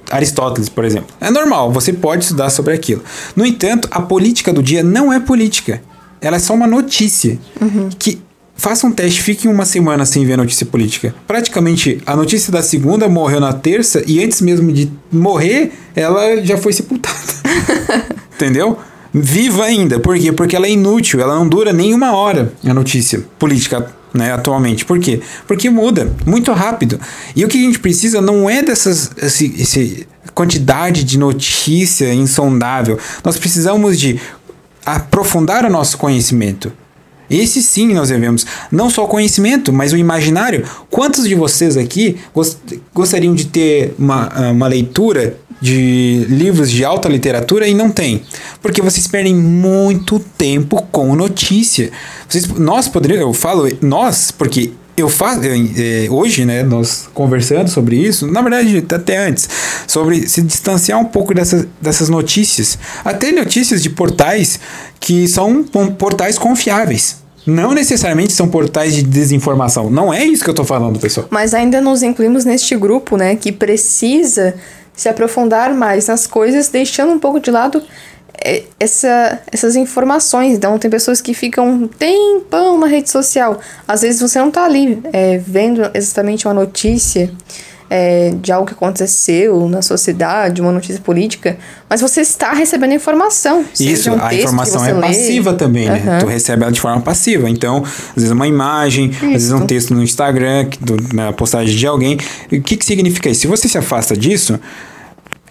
Aristóteles, 0.09 0.69
por 0.69 0.85
exemplo. 0.85 1.15
É 1.19 1.29
normal, 1.29 1.71
você 1.71 1.93
pode 1.93 2.23
estudar 2.23 2.49
sobre 2.49 2.73
aquilo. 2.73 3.03
No 3.35 3.45
entanto, 3.45 3.87
a 3.91 4.01
política 4.01 4.51
do 4.51 4.63
dia 4.63 4.83
não 4.83 5.11
é 5.11 5.19
política. 5.19 5.81
Ela 6.21 6.37
é 6.37 6.39
só 6.39 6.53
uma 6.53 6.67
notícia. 6.67 7.39
Que 7.97 8.21
faça 8.55 8.85
um 8.85 8.91
teste, 8.91 9.21
fique 9.21 9.47
uma 9.47 9.65
semana 9.65 10.05
sem 10.05 10.25
ver 10.25 10.33
a 10.33 10.37
notícia 10.37 10.65
política. 10.65 11.15
Praticamente, 11.25 12.01
a 12.05 12.15
notícia 12.15 12.51
da 12.51 12.61
segunda 12.61 13.07
morreu 13.07 13.39
na 13.39 13.53
terça 13.53 14.03
e 14.05 14.23
antes 14.23 14.41
mesmo 14.41 14.71
de 14.71 14.91
morrer, 15.11 15.71
ela 15.95 16.43
já 16.43 16.57
foi 16.57 16.73
sepultada. 16.73 17.17
Entendeu? 18.35 18.77
Viva 19.13 19.63
ainda. 19.63 19.99
Por 19.99 20.17
quê? 20.19 20.31
Porque 20.31 20.55
ela 20.55 20.67
é 20.67 20.71
inútil, 20.71 21.19
ela 21.19 21.35
não 21.35 21.47
dura 21.47 21.73
nem 21.73 21.93
uma 21.93 22.15
hora, 22.15 22.53
a 22.63 22.73
notícia 22.73 23.23
política, 23.39 23.91
né, 24.13 24.31
atualmente. 24.33 24.85
Por 24.85 24.99
quê? 24.99 25.21
Porque 25.47 25.69
muda 25.69 26.11
muito 26.25 26.51
rápido. 26.51 26.99
E 27.35 27.43
o 27.43 27.47
que 27.47 27.57
a 27.57 27.61
gente 27.61 27.79
precisa 27.79 28.21
não 28.21 28.49
é 28.49 28.61
dessas 28.63 29.11
esse, 29.17 30.07
quantidade 30.33 31.03
de 31.03 31.17
notícia 31.17 32.13
insondável. 32.13 32.97
Nós 33.23 33.37
precisamos 33.37 33.99
de 33.99 34.19
aprofundar 34.85 35.65
o 35.65 35.69
nosso 35.69 35.97
conhecimento. 35.97 36.71
Esse 37.29 37.61
sim 37.61 37.93
nós 37.93 38.09
devemos. 38.09 38.45
Não 38.71 38.89
só 38.89 39.03
o 39.03 39.07
conhecimento, 39.07 39.71
mas 39.71 39.93
o 39.93 39.97
imaginário. 39.97 40.65
Quantos 40.89 41.27
de 41.27 41.35
vocês 41.35 41.77
aqui 41.77 42.17
gos- 42.33 42.57
gostariam 42.93 43.35
de 43.35 43.45
ter 43.45 43.93
uma, 43.99 44.49
uma 44.51 44.67
leitura 44.67 45.37
de 45.61 46.25
livros 46.29 46.71
de 46.71 46.83
alta 46.85 47.09
literatura 47.09 47.67
e 47.67 47.73
não 47.73 47.89
tem? 47.89 48.23
Porque 48.61 48.81
vocês 48.81 49.07
perdem 49.07 49.35
muito 49.35 50.19
tempo 50.19 50.81
com 50.91 51.15
notícia. 51.15 51.91
Vocês, 52.27 52.47
nós 52.47 52.87
poderíamos, 52.87 53.27
eu 53.27 53.33
falo 53.33 53.67
nós, 53.81 54.31
porque 54.31 54.71
eu 55.01 55.09
faço 55.09 55.39
eh, 55.43 56.07
hoje, 56.09 56.45
né, 56.45 56.63
nós 56.63 57.09
conversando 57.13 57.69
sobre 57.69 57.95
isso, 57.95 58.27
na 58.27 58.41
verdade 58.41 58.85
até 58.93 59.17
antes, 59.17 59.49
sobre 59.87 60.27
se 60.27 60.41
distanciar 60.41 60.99
um 60.99 61.05
pouco 61.05 61.33
dessas, 61.33 61.65
dessas 61.81 62.09
notícias, 62.09 62.77
até 63.03 63.31
notícias 63.31 63.81
de 63.81 63.89
portais 63.89 64.59
que 64.99 65.27
são 65.27 65.63
portais 65.63 66.37
confiáveis. 66.37 67.17
Não 67.45 67.73
necessariamente 67.73 68.33
são 68.33 68.47
portais 68.47 68.93
de 68.93 69.01
desinformação. 69.01 69.89
Não 69.89 70.13
é 70.13 70.23
isso 70.23 70.43
que 70.43 70.49
eu 70.49 70.53
tô 70.53 70.63
falando, 70.63 70.99
pessoal. 70.99 71.25
Mas 71.31 71.53
ainda 71.53 71.81
nos 71.81 72.03
incluímos 72.03 72.45
neste 72.45 72.75
grupo, 72.75 73.17
né, 73.17 73.35
que 73.35 73.51
precisa 73.51 74.53
se 74.99 75.07
aprofundar 75.07 75.73
mais 75.73 76.07
nas 76.07 76.27
coisas, 76.27 76.67
deixando 76.67 77.13
um 77.13 77.19
pouco 77.19 77.39
de 77.39 77.49
lado 77.49 77.81
é, 78.43 78.63
essa, 78.77 79.39
essas 79.49 79.77
informações. 79.77 80.57
Então, 80.57 80.77
tem 80.77 80.91
pessoas 80.91 81.21
que 81.21 81.33
ficam 81.33 81.69
um 81.69 81.87
tempão 81.87 82.77
na 82.77 82.85
rede 82.85 83.09
social. 83.09 83.61
Às 83.87 84.01
vezes 84.01 84.19
você 84.19 84.37
não 84.39 84.51
tá 84.51 84.65
ali 84.65 85.01
é, 85.13 85.37
vendo 85.37 85.89
exatamente 85.93 86.45
uma 86.45 86.53
notícia 86.53 87.31
é, 87.89 88.31
de 88.41 88.51
algo 88.51 88.67
que 88.67 88.73
aconteceu 88.73 89.67
na 89.67 89.81
sua 89.81 89.97
cidade, 89.97 90.61
uma 90.61 90.71
notícia 90.71 91.01
política, 91.01 91.57
mas 91.89 92.01
você 92.01 92.21
está 92.21 92.51
recebendo 92.53 92.93
informação. 92.93 93.65
seja 93.73 93.91
Isso, 93.91 94.11
um 94.11 94.23
a 94.23 94.33
informação 94.33 94.79
você 94.81 94.91
é 94.91 94.93
lê. 94.93 95.01
passiva 95.01 95.53
também, 95.53 95.89
né? 95.89 96.03
Aham. 96.05 96.19
Tu 96.19 96.25
recebe 96.27 96.63
ela 96.63 96.71
de 96.71 96.79
forma 96.79 97.01
passiva. 97.01 97.49
Então, 97.49 97.83
às 97.83 98.15
vezes 98.15 98.31
uma 98.31 98.47
imagem, 98.47 99.09
às 99.15 99.19
vezes 99.19 99.51
um 99.51 99.57
Isso. 99.57 99.65
texto 99.65 99.93
no 99.93 100.03
Instagram, 100.03 100.67
do- 100.79 100.97
na 101.15 101.33
postagem 101.33 101.75
de 101.75 101.87
alguém. 101.87 102.17
O 102.51 102.61
que, 102.61 102.77
que 102.77 102.85
significa 102.85 103.29
isso? 103.29 103.41
Se 103.41 103.47
você 103.47 103.67
se 103.67 103.77
afasta 103.77 104.15
disso, 104.15 104.59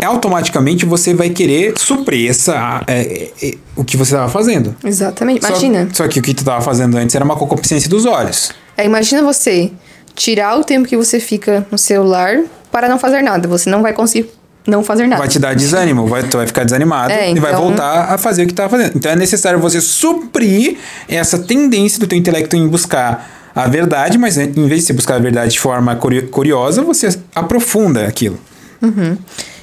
automaticamente 0.05 0.87
você 0.87 1.13
vai 1.15 1.31
querer 1.31 1.75
suprir 1.77 2.31
essa, 2.31 2.83
é, 2.87 3.31
é, 3.43 3.55
o 3.75 3.85
que 3.85 3.97
você 3.97 4.15
estava 4.15 4.31
fazendo. 4.31 4.75
Exatamente. 4.85 5.43
Só- 5.43 5.49
Imagina. 5.51 5.89
Só, 5.93 6.07
que 6.07 6.21
o 6.21 6.23
que 6.23 6.33
tu 6.35 6.41
estava 6.41 6.61
fazendo 6.61 6.97
antes 6.97 7.15
era 7.17 7.25
uma 7.25 7.37
concupiscência 7.37 7.89
dos 7.91 8.05
olhos. 8.07 8.53
É, 8.77 8.85
imagina 8.85 9.23
você 9.23 9.73
tirar 10.19 10.59
o 10.59 10.65
tempo 10.65 10.87
que 10.89 10.97
você 10.97 11.21
fica 11.21 11.65
no 11.71 11.79
celular 11.79 12.41
para 12.73 12.89
não 12.89 12.99
fazer 12.99 13.23
nada. 13.23 13.47
Você 13.49 13.71
não 13.71 13.81
vai 13.81 13.93
conseguir 13.93 14.29
não 14.67 14.83
fazer 14.85 15.07
nada. 15.07 15.21
Vai 15.21 15.29
te 15.29 15.39
dar 15.39 15.55
desânimo, 15.55 16.07
vai, 16.07 16.23
tu 16.25 16.37
vai 16.37 16.47
ficar 16.47 16.65
desanimado 16.65 17.11
É, 17.13 17.31
e 17.31 17.39
vai 17.39 17.53
então- 17.53 17.63
voltar 17.63 18.13
a 18.13 18.19
fazer 18.19 18.43
o 18.43 18.47
que 18.47 18.53
estava 18.53 18.69
fazendo. 18.69 18.97
Então 18.97 19.11
é 19.13 19.17
necessário 19.17 19.59
você 19.59 19.81
suprir 19.81 20.77
essa 21.09 21.39
tendência 21.39 21.99
do 21.99 22.07
teu 22.07 22.19
intelecto 22.19 22.55
em 22.57 22.69
buscar 22.69 23.51
a 23.55 23.67
verdade, 23.67 24.19
mas 24.19 24.37
né, 24.37 24.45
em 24.55 24.67
vez 24.67 24.83
de 24.83 24.87
você 24.89 24.93
buscar 24.93 25.15
a 25.15 25.19
verdade 25.19 25.53
de 25.53 25.61
forma 25.61 25.97
curi- 25.97 26.23
curiosa, 26.29 26.83
você 26.83 27.09
aprofunda 27.35 28.07
aquilo. 28.07 28.39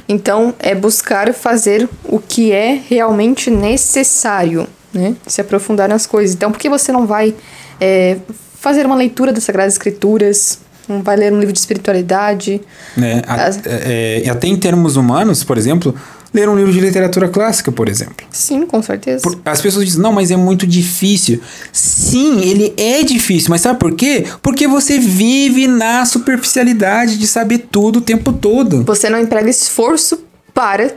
Então, 0.07 0.53
é 0.59 0.75
buscar 0.75 1.33
fazer 1.33 1.87
o 2.03 2.19
que 2.19 2.51
é 2.51 2.79
realmente 2.87 3.49
necessário, 3.49 4.67
né? 4.93 5.15
Se 5.25 5.41
aprofundar 5.41 5.89
nas 5.89 6.05
coisas. 6.05 6.35
Então, 6.35 6.51
por 6.51 6.59
que 6.59 6.69
você 6.69 6.91
não 6.91 7.07
vai 7.07 7.33
é, 7.81 8.17
fazer 8.65 8.85
uma 8.85 8.95
leitura 8.95 9.31
das 9.31 9.43
Sagradas 9.43 9.73
Escrituras? 9.73 10.57
Vai 11.03 11.15
ler 11.15 11.31
um 11.31 11.39
livro 11.39 11.53
de 11.53 11.59
espiritualidade? 11.59 12.59
Né? 12.97 13.21
A- 13.27 13.45
As- 13.45 13.59
é, 13.65 14.23
é, 14.25 14.29
até 14.29 14.47
em 14.47 14.57
termos 14.57 14.95
humanos, 14.95 15.43
por 15.43 15.55
exemplo, 15.57 15.93
ler 16.33 16.47
um 16.49 16.55
livro 16.55 16.71
de 16.73 16.79
literatura 16.79 17.27
clássica, 17.29 17.71
por 17.71 17.87
exemplo. 17.87 18.25
Sim, 18.31 18.65
com 18.65 18.81
certeza. 18.83 19.21
Por- 19.23 19.39
As 19.45 19.61
pessoas 19.61 19.85
dizem, 19.85 20.01
não, 20.01 20.11
mas 20.11 20.29
é 20.31 20.35
muito 20.35 20.65
difícil. 20.67 21.39
Sim, 21.71 22.41
ele 22.41 22.73
é 22.77 23.03
difícil, 23.03 23.49
mas 23.51 23.61
sabe 23.61 23.79
por 23.79 23.93
quê? 23.95 24.25
Porque 24.43 24.67
você 24.67 24.97
vive 24.99 25.67
na 25.67 26.05
superficialidade 26.05 27.17
de 27.17 27.27
saber 27.27 27.67
tudo 27.71 27.97
o 27.97 28.01
tempo 28.01 28.33
todo. 28.33 28.83
Você 28.83 29.09
não 29.09 29.19
emprega 29.19 29.49
esforço 29.49 30.23
para, 30.53 30.93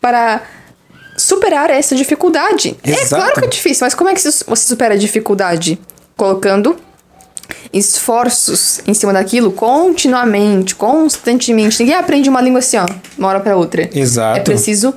para 0.00 0.42
superar 1.16 1.68
essa 1.70 1.94
dificuldade. 1.94 2.76
É 2.82 2.90
Exato. 3.02 3.22
claro 3.22 3.40
que 3.40 3.44
é 3.46 3.48
difícil, 3.48 3.84
mas 3.86 3.94
como 3.94 4.08
é 4.08 4.14
que 4.14 4.20
você 4.20 4.32
supera 4.56 4.94
a 4.94 4.98
dificuldade? 4.98 5.78
Colocando 6.16 6.76
esforços 7.72 8.80
em 8.86 8.94
cima 8.94 9.12
daquilo 9.12 9.52
continuamente, 9.52 10.74
constantemente. 10.74 11.80
Ninguém 11.80 11.96
aprende 11.96 12.28
uma 12.28 12.40
língua 12.40 12.60
assim, 12.60 12.76
ó, 12.76 12.86
uma 13.18 13.28
hora 13.28 13.40
para 13.40 13.56
outra. 13.56 13.88
Exato. 13.92 14.38
É 14.38 14.42
preciso 14.42 14.94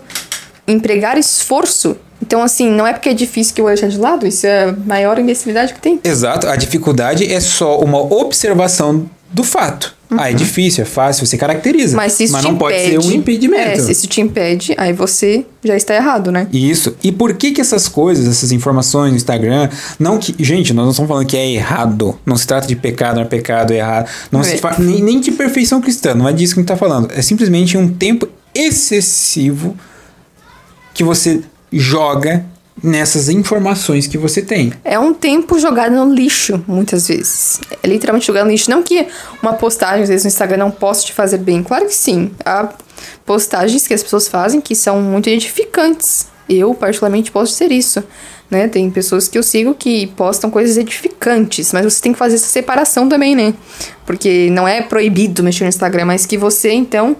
empregar 0.67 1.17
esforço. 1.17 1.97
Então, 2.21 2.41
assim, 2.41 2.69
não 2.69 2.87
é 2.87 2.93
porque 2.93 3.09
é 3.09 3.13
difícil 3.13 3.53
que 3.53 3.59
eu 3.59 3.65
vou 3.65 3.73
deixar 3.73 3.89
de 3.89 3.97
lado, 3.97 4.25
isso 4.25 4.47
é 4.47 4.69
a 4.69 4.71
maior 4.71 5.19
imbecilidade 5.19 5.73
que 5.73 5.81
tem. 5.81 5.99
Exato. 6.03 6.47
A 6.47 6.55
dificuldade 6.55 7.31
é 7.31 7.39
só 7.39 7.79
uma 7.79 7.99
observação 7.99 9.09
do 9.29 9.43
fato. 9.43 9.93
Ah, 10.17 10.29
é 10.29 10.33
difícil, 10.33 10.81
é 10.83 10.85
fácil, 10.85 11.25
você 11.25 11.37
caracteriza. 11.37 11.95
Mas 11.95 12.13
se 12.13 12.25
isso 12.25 12.37
te 12.37 12.43
não 12.43 12.55
pode 12.57 12.77
ser 12.77 12.93
impede- 12.95 13.07
um 13.07 13.11
impedimento. 13.11 13.61
É, 13.61 13.75
se 13.77 13.91
isso 13.91 14.07
te 14.07 14.21
impede, 14.21 14.73
aí 14.77 14.93
você 14.93 15.45
já 15.63 15.75
está 15.75 15.95
errado, 15.95 16.31
né? 16.31 16.47
Isso. 16.51 16.95
E 17.03 17.11
por 17.11 17.33
que 17.33 17.51
que 17.51 17.61
essas 17.61 17.87
coisas, 17.87 18.27
essas 18.27 18.51
informações 18.51 19.11
no 19.11 19.17
Instagram, 19.17 19.69
não 19.99 20.17
que, 20.17 20.35
gente, 20.43 20.73
nós 20.73 20.83
não 20.85 20.91
estamos 20.91 21.07
falando 21.09 21.25
que 21.25 21.37
é 21.37 21.51
errado. 21.51 22.17
Não 22.25 22.35
se 22.35 22.45
trata 22.47 22.67
de 22.67 22.75
pecado, 22.75 23.15
não 23.15 23.21
é 23.23 23.25
pecado, 23.25 23.71
é 23.71 23.77
errado. 23.77 24.09
Não 24.31 24.41
É. 24.41 24.43
se 24.43 24.57
fa- 24.57 24.75
nem, 24.79 25.01
nem 25.01 25.19
de 25.19 25.31
perfeição 25.31 25.81
cristã, 25.81 26.13
não 26.13 26.27
é 26.27 26.33
disso 26.33 26.53
que 26.53 26.59
a 26.59 26.61
gente 26.63 26.67
tá 26.67 26.75
falando. 26.77 27.09
É 27.13 27.21
simplesmente 27.21 27.77
um 27.77 27.87
tempo 27.87 28.27
excessivo 28.53 29.75
que 30.93 31.03
você 31.03 31.41
joga 31.71 32.45
nessas 32.81 33.29
informações 33.29 34.07
que 34.07 34.17
você 34.17 34.41
tem. 34.41 34.73
É 34.83 34.97
um 34.97 35.13
tempo 35.13 35.59
jogado 35.59 35.93
no 35.93 36.13
lixo, 36.13 36.63
muitas 36.67 37.07
vezes. 37.07 37.59
É 37.81 37.87
literalmente 37.87 38.25
jogado 38.25 38.45
no 38.45 38.51
lixo. 38.51 38.69
Não 38.69 38.81
que 38.81 39.07
uma 39.41 39.53
postagem, 39.53 40.03
às 40.03 40.09
vezes, 40.09 40.23
no 40.23 40.29
Instagram 40.29 40.57
não 40.57 40.71
possa 40.71 41.05
te 41.05 41.13
fazer 41.13 41.37
bem. 41.37 41.63
Claro 41.63 41.85
que 41.85 41.95
sim. 41.95 42.31
Há 42.45 42.69
postagens 43.25 43.87
que 43.87 43.93
as 43.93 44.03
pessoas 44.03 44.27
fazem 44.27 44.59
que 44.59 44.75
são 44.75 45.01
muito 45.01 45.29
edificantes. 45.29 46.27
Eu, 46.49 46.73
particularmente, 46.73 47.31
posso 47.31 47.53
ser 47.53 47.71
isso. 47.71 48.03
Né? 48.49 48.67
Tem 48.67 48.89
pessoas 48.91 49.27
que 49.27 49.37
eu 49.37 49.43
sigo 49.43 49.73
que 49.73 50.07
postam 50.07 50.51
coisas 50.51 50.77
edificantes, 50.77 51.73
mas 51.73 51.85
você 51.85 52.01
tem 52.01 52.13
que 52.13 52.19
fazer 52.19 52.35
essa 52.35 52.47
separação 52.47 53.09
também, 53.09 53.35
né? 53.35 53.53
Porque 54.05 54.49
não 54.51 54.67
é 54.67 54.81
proibido 54.81 55.41
mexer 55.41 55.63
no 55.63 55.69
Instagram, 55.69 56.05
mas 56.05 56.25
que 56.27 56.37
você, 56.37 56.71
então, 56.71 57.15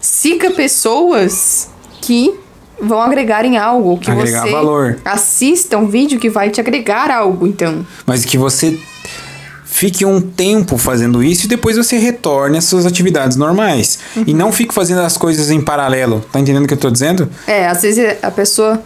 siga 0.00 0.50
pessoas 0.50 1.68
que 2.00 2.34
vão 2.80 3.00
agregar 3.00 3.44
em 3.44 3.56
algo, 3.56 3.98
que 3.98 4.10
Agregar 4.10 4.42
você 4.42 4.50
valor. 4.50 4.98
assista 5.04 5.78
um 5.78 5.86
vídeo 5.86 6.18
que 6.18 6.28
vai 6.30 6.50
te 6.50 6.60
agregar 6.60 7.10
algo, 7.10 7.46
então. 7.46 7.86
Mas 8.06 8.24
que 8.24 8.36
você 8.36 8.78
fique 9.64 10.04
um 10.04 10.20
tempo 10.20 10.78
fazendo 10.78 11.22
isso 11.22 11.46
e 11.46 11.48
depois 11.48 11.76
você 11.76 11.98
retorne 11.98 12.56
às 12.58 12.64
suas 12.64 12.86
atividades 12.86 13.36
normais. 13.36 13.98
E 14.26 14.32
não 14.32 14.52
fique 14.52 14.72
fazendo 14.72 15.00
as 15.00 15.16
coisas 15.16 15.50
em 15.50 15.60
paralelo. 15.60 16.24
Tá 16.30 16.38
entendendo 16.38 16.64
o 16.64 16.68
que 16.68 16.74
eu 16.74 16.78
tô 16.78 16.90
dizendo? 16.90 17.28
É, 17.46 17.66
às 17.66 17.82
vezes 17.82 18.16
a 18.22 18.30
pessoa 18.30 18.80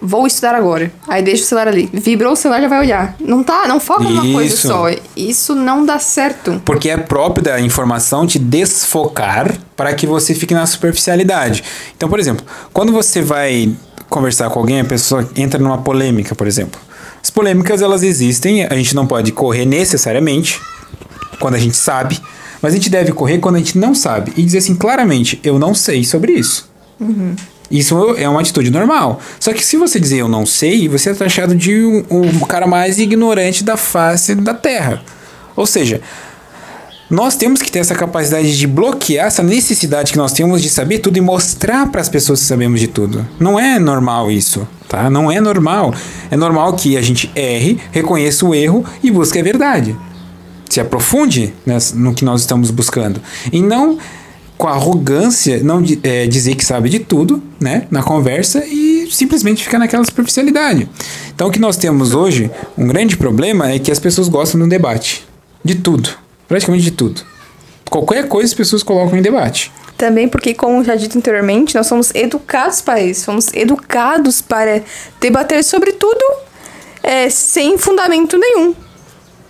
vou 0.00 0.26
estudar 0.26 0.54
agora. 0.54 0.92
Aí 1.06 1.22
deixa 1.22 1.44
o 1.44 1.46
celular 1.46 1.68
ali. 1.68 1.88
Vibrou 1.92 2.32
o 2.32 2.36
celular 2.36 2.60
já 2.60 2.68
vai 2.68 2.80
olhar. 2.80 3.16
Não 3.20 3.42
tá, 3.42 3.66
não 3.68 3.78
foca 3.78 4.04
numa 4.04 4.32
coisa 4.32 4.54
Isso. 4.54 4.68
só. 4.68 4.86
Isso 5.16 5.54
não 5.54 5.84
dá 5.84 5.98
certo. 5.98 6.60
Porque 6.64 6.88
é 6.88 6.96
próprio 6.96 7.44
da 7.44 7.60
informação 7.60 8.26
te 8.26 8.38
desfocar 8.38 9.52
para 9.76 9.94
que 9.94 10.06
você 10.06 10.34
fique 10.34 10.54
na 10.54 10.66
superficialidade. 10.66 11.62
Então, 11.96 12.08
por 12.08 12.18
exemplo, 12.18 12.44
quando 12.72 12.92
você 12.92 13.20
vai 13.20 13.72
conversar 14.08 14.50
com 14.50 14.58
alguém, 14.58 14.80
a 14.80 14.84
pessoa 14.84 15.28
entra 15.36 15.60
numa 15.60 15.78
polêmica, 15.78 16.34
por 16.34 16.46
exemplo. 16.46 16.80
As 17.22 17.30
polêmicas, 17.30 17.82
elas 17.82 18.02
existem, 18.02 18.64
a 18.64 18.74
gente 18.74 18.94
não 18.94 19.06
pode 19.06 19.30
correr 19.32 19.66
necessariamente 19.66 20.60
quando 21.38 21.54
a 21.54 21.58
gente 21.58 21.76
sabe, 21.76 22.20
mas 22.62 22.72
a 22.72 22.76
gente 22.76 22.90
deve 22.90 23.12
correr 23.12 23.38
quando 23.38 23.56
a 23.56 23.58
gente 23.58 23.78
não 23.78 23.94
sabe 23.94 24.32
e 24.36 24.42
dizer 24.42 24.58
assim 24.58 24.74
claramente, 24.74 25.38
eu 25.42 25.58
não 25.58 25.74
sei 25.74 26.04
sobre 26.04 26.32
isso. 26.32 26.68
Isso 27.70 28.14
é 28.16 28.28
uma 28.28 28.40
atitude 28.40 28.70
normal. 28.70 29.20
Só 29.38 29.52
que 29.52 29.64
se 29.64 29.76
você 29.76 30.00
dizer 30.00 30.18
eu 30.18 30.28
não 30.28 30.44
sei, 30.44 30.88
você 30.88 31.10
é 31.10 31.14
taxado 31.14 31.54
de 31.54 31.84
um, 31.84 32.04
um 32.10 32.40
cara 32.40 32.66
mais 32.66 32.98
ignorante 32.98 33.62
da 33.62 33.76
face 33.76 34.34
da 34.34 34.54
Terra. 34.54 35.02
Ou 35.54 35.66
seja, 35.66 36.00
nós 37.10 37.36
temos 37.36 37.60
que 37.60 37.72
ter 37.72 37.80
essa 37.80 37.94
capacidade 37.94 38.56
de 38.56 38.66
bloquear 38.68 39.26
essa 39.26 39.42
necessidade 39.42 40.12
que 40.12 40.18
nós 40.18 40.32
temos 40.32 40.62
de 40.62 40.70
saber 40.70 41.00
tudo 41.00 41.16
e 41.16 41.20
mostrar 41.20 41.90
para 41.90 42.00
as 42.00 42.08
pessoas 42.08 42.40
que 42.40 42.46
sabemos 42.46 42.78
de 42.78 42.86
tudo. 42.86 43.26
Não 43.38 43.58
é 43.58 43.78
normal 43.78 44.30
isso, 44.30 44.66
tá? 44.88 45.10
Não 45.10 45.30
é 45.30 45.40
normal. 45.40 45.92
É 46.30 46.36
normal 46.36 46.74
que 46.74 46.96
a 46.96 47.02
gente 47.02 47.30
erre, 47.34 47.80
reconheça 47.90 48.46
o 48.46 48.54
erro 48.54 48.84
e 49.02 49.10
busque 49.10 49.38
a 49.38 49.42
verdade. 49.42 49.96
Se 50.68 50.80
aprofunde 50.80 51.52
no 51.94 52.14
que 52.14 52.24
nós 52.24 52.42
estamos 52.42 52.70
buscando. 52.70 53.20
E 53.52 53.60
não 53.60 53.98
com 54.60 54.68
arrogância, 54.68 55.62
não 55.62 55.82
é, 56.02 56.26
dizer 56.26 56.54
que 56.54 56.62
sabe 56.62 56.90
de 56.90 56.98
tudo, 56.98 57.42
né? 57.58 57.86
Na 57.90 58.02
conversa 58.02 58.62
e 58.66 59.08
simplesmente 59.10 59.64
ficar 59.64 59.78
naquela 59.78 60.04
superficialidade. 60.04 60.86
Então 61.34 61.48
o 61.48 61.50
que 61.50 61.58
nós 61.58 61.78
temos 61.78 62.12
hoje, 62.12 62.50
um 62.76 62.86
grande 62.86 63.16
problema 63.16 63.70
é 63.72 63.78
que 63.78 63.90
as 63.90 63.98
pessoas 63.98 64.28
gostam 64.28 64.60
do 64.60 64.68
debate. 64.68 65.26
De 65.64 65.76
tudo. 65.76 66.10
Praticamente 66.46 66.84
de 66.84 66.90
tudo. 66.90 67.22
Qualquer 67.88 68.28
coisa 68.28 68.48
as 68.48 68.54
pessoas 68.54 68.82
colocam 68.82 69.18
em 69.18 69.22
debate. 69.22 69.72
Também 69.96 70.28
porque, 70.28 70.52
como 70.52 70.84
já 70.84 70.94
dito 70.94 71.16
anteriormente, 71.16 71.74
nós 71.74 71.86
somos 71.86 72.14
educados 72.14 72.82
para 72.82 73.00
isso. 73.00 73.24
Fomos 73.24 73.48
educados 73.54 74.42
para 74.42 74.82
debater 75.18 75.64
sobre 75.64 75.92
tudo 75.92 76.22
é, 77.02 77.30
sem 77.30 77.78
fundamento 77.78 78.36
nenhum. 78.36 78.74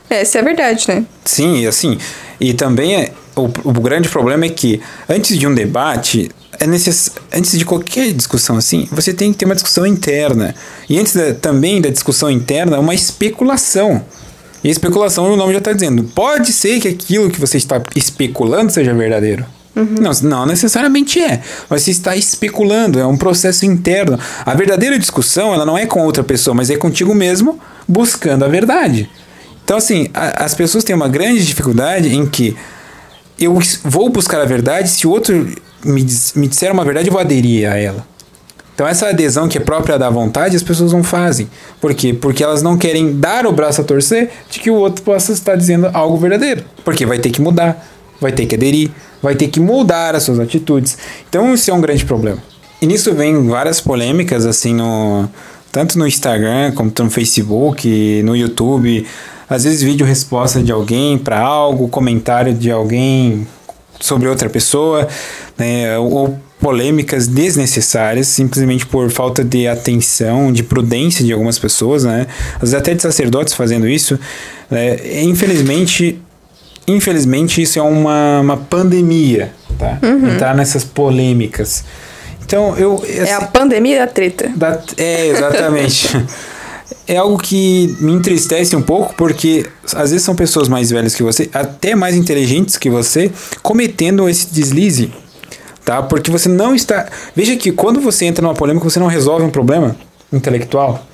Essa 0.09 0.39
é 0.39 0.41
a 0.41 0.45
verdade, 0.45 0.87
né? 0.87 1.05
Sim, 1.25 1.63
e 1.63 1.67
assim, 1.67 1.99
e 2.41 2.55
também 2.55 2.95
é, 2.95 3.13
o, 3.45 3.51
o 3.65 3.73
grande 3.81 4.09
problema 4.09 4.45
é 4.47 4.49
que 4.49 4.81
antes 5.09 5.39
de 5.39 5.47
um 5.47 5.55
debate, 5.55 6.31
é 6.59 6.67
necess, 6.67 7.11
antes 7.33 7.59
de 7.59 7.65
qualquer 7.65 8.13
discussão 8.13 8.57
assim, 8.57 8.89
você 8.93 9.13
tem 9.13 9.33
que 9.33 9.39
ter 9.39 9.45
uma 9.47 9.55
discussão 9.55 9.87
interna. 9.87 10.55
E 10.89 10.99
antes 10.99 11.15
da- 11.15 11.35
também 11.35 11.81
da 11.81 11.89
discussão 11.91 12.31
interna, 12.31 12.79
uma 12.79 12.95
especulação. 12.95 14.03
E 14.63 14.69
especulação, 14.69 15.33
o 15.33 15.37
nome 15.37 15.53
já 15.53 15.59
está 15.59 15.73
dizendo, 15.73 16.05
pode 16.15 16.53
ser 16.53 16.81
que 16.81 16.89
aquilo 16.89 17.31
que 17.31 17.41
você 17.41 17.57
está 17.57 17.81
especulando 17.97 18.71
seja 18.71 18.93
verdadeiro. 18.93 19.45
Não, 19.75 20.11
não 20.23 20.47
necessariamente 20.47 21.19
é, 21.21 21.41
mas 21.71 21.83
você 21.83 21.93
está 21.93 22.15
especulando, 22.17 22.99
é 22.99 23.07
um 23.07 23.17
processo 23.17 23.65
interno. 23.65 24.19
A 24.45 24.53
verdadeira 24.53 24.99
discussão, 24.99 25.55
ela 25.55 25.65
não 25.65 25.79
é 25.79 25.87
com 25.87 26.01
outra 26.05 26.23
pessoa, 26.25 26.55
mas 26.55 26.69
é 26.69 26.77
contigo 26.77 27.15
mesmo 27.15 27.59
buscando 27.89 28.45
a 28.45 28.49
verdade. 28.49 29.09
Então, 29.65 29.79
assim, 29.79 30.09
a- 30.13 30.45
as 30.45 30.53
pessoas 30.55 30.83
têm 30.85 30.95
uma 30.95 31.09
grande 31.09 31.47
dificuldade 31.47 32.15
em 32.15 32.27
que 32.27 32.55
eu 33.41 33.59
vou 33.83 34.11
buscar 34.11 34.41
a 34.41 34.45
verdade, 34.45 34.89
se 34.91 35.07
o 35.07 35.11
outro 35.11 35.35
me, 35.85 36.07
me 36.37 36.47
disser 36.47 36.71
uma 36.73 36.85
verdade, 36.85 37.09
eu 37.09 37.13
vou 37.13 37.21
aderir 37.21 37.71
a 37.71 37.77
ela. 37.77 38.07
Então, 38.75 38.89
essa 38.89 39.09
adesão 39.09 39.49
que 39.49 39.59
é 39.59 39.61
própria 39.61 39.99
da 39.99 40.09
vontade, 40.09 40.57
as 40.57 40.63
pessoas 40.63 40.93
não 40.93 41.03
fazem. 41.03 41.51
Por 41.81 41.93
quê? 41.95 42.15
Porque 42.15 42.43
elas 42.43 42.63
não 42.63 42.79
querem 42.79 43.19
dar 43.19 43.47
o 43.47 43.53
braço 43.53 43.81
a 43.81 43.85
torcer 43.85 44.31
de 44.51 44.59
que 44.59 44.71
o 44.71 44.75
outro 44.75 45.03
possa 45.03 45.33
estar 45.33 45.55
dizendo 45.55 45.91
algo 45.93 46.17
verdadeiro. 46.17 46.65
Porque 46.83 47.05
vai 47.05 47.19
ter 47.19 47.31
que 47.31 47.43
mudar, 47.43 47.87
vai 48.19 48.33
ter 48.33 48.47
que 48.47 48.55
aderir, 48.55 48.91
vai 49.23 49.35
ter 49.35 49.49
que 49.49 49.61
mudar 49.61 50.15
as 50.15 50.23
suas 50.23 50.39
atitudes. 50.39 50.97
Então, 51.29 51.53
isso 51.53 51.71
é 51.71 51.75
um 51.75 51.81
grande 51.81 52.07
problema. 52.07 52.39
E 52.81 52.87
nisso 52.87 53.13
vem 53.13 53.47
várias 53.47 53.83
polêmicas, 53.83 54.47
assim, 54.47 54.75
no, 54.75 55.29
tanto 55.71 55.99
no 55.99 56.07
Instagram, 56.07 56.73
como 56.73 56.91
no 56.99 57.11
Facebook, 57.11 58.23
no 58.23 58.35
YouTube. 58.35 59.07
Às 59.51 59.65
vezes, 59.65 59.83
vídeo 59.83 60.07
resposta 60.07 60.63
de 60.63 60.71
alguém 60.71 61.19
para 61.19 61.39
algo, 61.41 61.89
comentário 61.89 62.55
de 62.55 62.71
alguém 62.71 63.47
sobre 63.99 64.29
outra 64.29 64.49
pessoa, 64.49 65.07
né, 65.59 65.99
ou 65.99 66.39
polêmicas 66.61 67.27
desnecessárias, 67.27 68.29
simplesmente 68.29 68.87
por 68.87 69.11
falta 69.11 69.43
de 69.43 69.67
atenção, 69.67 70.53
de 70.53 70.63
prudência 70.63 71.25
de 71.25 71.33
algumas 71.33 71.59
pessoas, 71.59 72.05
né? 72.05 72.27
Às 72.57 72.61
vezes 72.61 72.75
até 72.75 72.95
de 72.95 73.03
sacerdotes 73.03 73.55
fazendo 73.55 73.89
isso. 73.89 74.19
né? 74.71 74.97
Infelizmente, 75.23 76.21
infelizmente 76.87 77.63
isso 77.63 77.79
é 77.79 77.83
uma, 77.83 78.41
uma 78.41 78.57
pandemia, 78.59 79.53
tá? 79.79 79.99
Entrar 80.35 80.55
nessas 80.55 80.85
polêmicas. 80.85 81.83
Então, 82.45 82.77
eu... 82.77 83.03
É 83.09 83.33
a 83.33 83.41
pandemia 83.43 83.99
da 84.01 84.07
treta. 84.07 84.51
Da- 84.55 84.81
é, 84.99 85.29
exatamente. 85.29 86.09
é 87.13 87.17
algo 87.17 87.37
que 87.39 87.97
me 88.01 88.13
entristece 88.13 88.77
um 88.77 88.83
pouco, 88.83 89.15
porque 89.17 89.67
às 89.95 90.11
vezes 90.11 90.23
são 90.23 90.35
pessoas 90.35 90.69
mais 90.69 90.91
velhas 90.91 91.15
que 91.15 91.23
você, 91.23 91.51
até 91.53 91.95
mais 91.95 92.15
inteligentes 92.15 92.77
que 92.79 92.89
você, 92.89 93.31
cometendo 93.63 94.29
esse 94.29 94.47
deslize. 94.53 95.13
Tá? 95.85 96.03
Porque 96.03 96.31
você 96.31 96.49
não 96.49 96.75
está. 96.75 97.09
Veja 97.35 97.57
que 97.57 97.73
quando 97.73 98.01
você 98.01 98.27
entra 98.27 98.43
numa 98.43 98.55
polêmica, 98.55 98.89
você 98.89 99.01
não 99.01 99.09
resolve 99.09 99.45
um 99.45 99.51
problema 99.51 99.97
intelectual. 100.33 101.05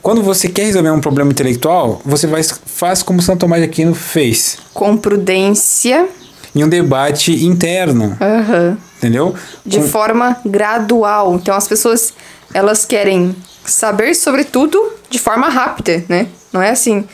Quando 0.00 0.22
você 0.22 0.48
quer 0.48 0.64
resolver 0.66 0.90
um 0.90 1.00
problema 1.00 1.30
intelectual, 1.30 2.00
você 2.04 2.26
vai, 2.26 2.42
faz 2.42 3.02
como 3.02 3.20
Santo 3.20 3.40
Tomás 3.40 3.60
de 3.62 3.68
Aquino 3.68 3.94
fez. 3.94 4.58
Com 4.72 4.96
prudência. 4.96 6.08
Em 6.54 6.62
um 6.64 6.68
debate 6.68 7.44
interno. 7.44 8.16
Aham. 8.20 8.78
Entendeu? 8.98 9.34
de 9.64 9.78
Com- 9.78 9.88
forma 9.88 10.36
gradual. 10.44 11.34
Então 11.34 11.54
as 11.56 11.66
pessoas 11.66 12.12
elas 12.54 12.84
querem 12.84 13.34
saber 13.70 14.14
sobre 14.14 14.44
tudo 14.44 14.92
de 15.08 15.18
forma 15.18 15.48
rápida, 15.48 16.04
né? 16.08 16.26
Não 16.52 16.60
é 16.60 16.70
assim 16.70 17.04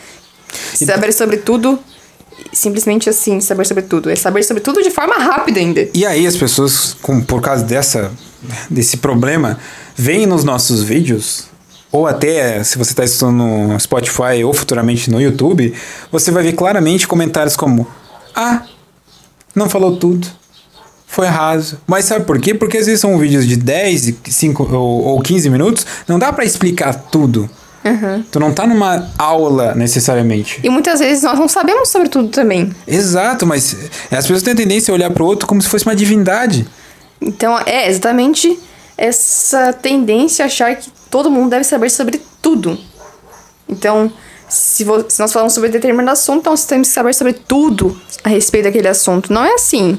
saber 0.75 1.13
sobre 1.13 1.39
tudo 1.39 1.79
simplesmente 2.53 3.09
assim, 3.09 3.41
saber 3.41 3.67
sobre 3.67 3.83
tudo. 3.83 4.11
É 4.11 4.17
saber 4.17 4.43
sobre 4.43 4.63
tudo 4.63 4.83
de 4.83 4.91
forma 4.91 5.15
rápida 5.17 5.61
ainda. 5.61 5.89
E 5.93 6.07
aí 6.07 6.27
as 6.27 6.37
pessoas, 6.37 6.97
com, 7.03 7.21
por 7.21 7.41
causa 7.41 7.65
dessa, 7.65 8.11
desse 8.71 8.99
problema, 8.99 9.59
veem 9.95 10.27
nos 10.27 10.45
nossos 10.45 10.83
vídeos 10.83 11.45
ou 11.93 12.07
até 12.07 12.63
se 12.65 12.77
você 12.77 12.91
está 12.91 13.05
estudando 13.05 13.37
no 13.37 13.81
Spotify 13.81 14.45
ou 14.45 14.53
futuramente 14.53 15.11
no 15.11 15.21
YouTube, 15.21 15.73
você 16.11 16.31
vai 16.31 16.43
ver 16.43 16.53
claramente 16.53 17.07
comentários 17.07 17.57
como: 17.57 17.87
Ah, 18.35 18.63
não 19.55 19.69
falou 19.69 19.97
tudo. 19.97 20.27
Foi 21.17 21.29
raso. 21.29 21.79
Mas 21.87 22.05
sabe 22.05 22.27
por 22.27 22.39
quê? 22.39 22.53
Porque 22.53 22.77
às 22.77 22.85
vezes 22.85 23.01
são 23.01 23.17
vídeos 23.17 23.47
de 23.47 23.57
10, 23.57 24.17
5 24.23 24.77
ou, 24.77 25.03
ou 25.03 25.23
15 25.23 25.49
minutos, 25.49 25.87
não 26.07 26.19
dá 26.19 26.31
para 26.31 26.45
explicar 26.45 26.93
tudo. 26.93 27.49
Uhum. 27.83 28.23
Tu 28.31 28.39
não 28.39 28.53
tá 28.53 28.67
numa 28.67 29.11
aula 29.17 29.75
necessariamente. 29.75 30.61
E 30.63 30.69
muitas 30.69 31.01
vezes 31.01 31.23
nós 31.23 31.39
não 31.39 31.49
sabemos 31.49 31.89
sobre 31.89 32.11
tudo 32.11 32.29
também. 32.29 32.71
Exato, 32.87 33.47
mas 33.47 33.75
as 34.11 34.27
pessoas 34.27 34.43
têm 34.43 34.53
a 34.53 34.57
tendência 34.57 34.93
a 34.93 34.95
olhar 34.95 35.11
pro 35.11 35.25
outro 35.25 35.47
como 35.47 35.63
se 35.63 35.69
fosse 35.71 35.87
uma 35.87 35.97
divindade. 35.97 36.69
Então, 37.19 37.59
é 37.65 37.89
exatamente 37.89 38.61
essa 38.99 39.73
tendência 39.73 40.45
a 40.45 40.49
achar 40.49 40.77
que 40.77 40.91
todo 41.11 41.31
mundo 41.31 41.49
deve 41.49 41.65
saber 41.65 41.89
sobre 41.89 42.21
tudo. 42.43 42.79
Então, 43.67 44.13
se, 44.51 44.85
se 45.09 45.19
nós 45.19 45.33
falamos 45.33 45.55
sobre 45.55 45.71
determinado 45.71 46.11
assunto, 46.11 46.41
então 46.41 46.53
nós 46.53 46.67
temos 46.67 46.89
que 46.89 46.95
saber 46.95 47.15
sobre 47.15 47.33
tudo 47.33 47.99
a 48.23 48.29
respeito 48.29 48.65
daquele 48.65 48.89
assunto. 48.89 49.33
Não 49.33 49.43
é 49.43 49.55
assim. 49.55 49.99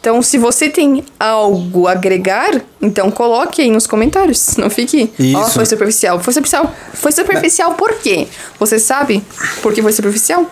Então, 0.00 0.22
se 0.22 0.38
você 0.38 0.70
tem 0.70 1.04
algo 1.18 1.86
a 1.86 1.92
agregar, 1.92 2.58
então 2.80 3.10
coloque 3.10 3.60
aí 3.60 3.70
nos 3.70 3.86
comentários. 3.86 4.56
Não 4.56 4.70
fique. 4.70 5.12
Ó, 5.36 5.42
Isso. 5.42 5.52
foi 5.52 5.66
superficial. 5.66 6.18
Foi 6.18 6.32
superficial. 6.32 6.74
Foi 6.94 7.12
superficial 7.12 7.74
por 7.74 7.92
quê? 7.96 8.26
Você 8.58 8.78
sabe 8.78 9.22
por 9.62 9.74
que 9.74 9.82
foi 9.82 9.92
superficial? 9.92 10.46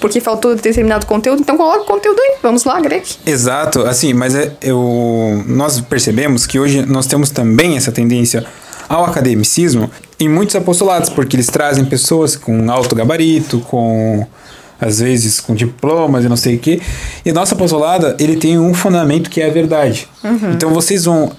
Porque 0.00 0.18
faltou 0.20 0.56
determinado 0.56 1.06
conteúdo, 1.06 1.40
então 1.40 1.56
coloque 1.56 1.80
o 1.80 1.84
conteúdo 1.84 2.18
aí. 2.20 2.38
Vamos 2.42 2.64
lá, 2.64 2.78
agregue. 2.78 3.10
Exato, 3.24 3.82
assim, 3.82 4.12
mas 4.12 4.34
é, 4.34 4.50
eu, 4.62 5.44
nós 5.46 5.80
percebemos 5.82 6.46
que 6.46 6.58
hoje 6.58 6.84
nós 6.86 7.06
temos 7.06 7.30
também 7.30 7.76
essa 7.76 7.92
tendência 7.92 8.44
ao 8.88 9.04
academicismo 9.04 9.88
em 10.18 10.28
muitos 10.28 10.56
apostolados, 10.56 11.08
porque 11.10 11.36
eles 11.36 11.46
trazem 11.46 11.84
pessoas 11.84 12.34
com 12.34 12.70
alto 12.70 12.96
gabarito, 12.96 13.60
com 13.60 14.26
às 14.80 15.00
vezes 15.00 15.40
com 15.40 15.54
diplomas 15.54 16.24
e 16.24 16.28
não 16.28 16.36
sei 16.36 16.56
o 16.56 16.58
quê. 16.58 16.80
E 17.24 17.32
nosso 17.32 17.54
apostolado, 17.54 18.14
ele 18.18 18.36
tem 18.36 18.58
um 18.58 18.72
fundamento 18.72 19.28
que 19.28 19.40
é 19.40 19.46
a 19.46 19.52
verdade. 19.52 20.08
Então 20.54 20.72
vocês 20.72 21.04
vão 21.04 21.32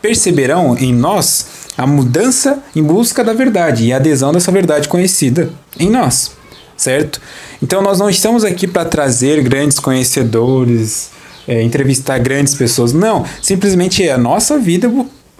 perceberão 0.00 0.76
em 0.78 0.92
nós 0.92 1.46
a 1.76 1.86
mudança 1.86 2.62
em 2.76 2.82
busca 2.82 3.24
da 3.24 3.32
verdade 3.32 3.86
e 3.86 3.92
a 3.92 3.96
adesão 3.96 4.32
dessa 4.32 4.52
verdade 4.52 4.86
conhecida 4.86 5.50
em 5.78 5.90
nós, 5.90 6.32
certo? 6.76 7.20
Então 7.62 7.82
nós 7.82 7.98
não 7.98 8.08
estamos 8.08 8.44
aqui 8.44 8.66
para 8.66 8.84
trazer 8.84 9.42
grandes 9.42 9.78
conhecedores, 9.78 11.10
é, 11.48 11.62
entrevistar 11.62 12.18
grandes 12.18 12.54
pessoas, 12.54 12.92
não. 12.92 13.24
Simplesmente 13.42 14.06
é 14.06 14.12
a 14.12 14.18
nossa 14.18 14.58
vida 14.58 14.92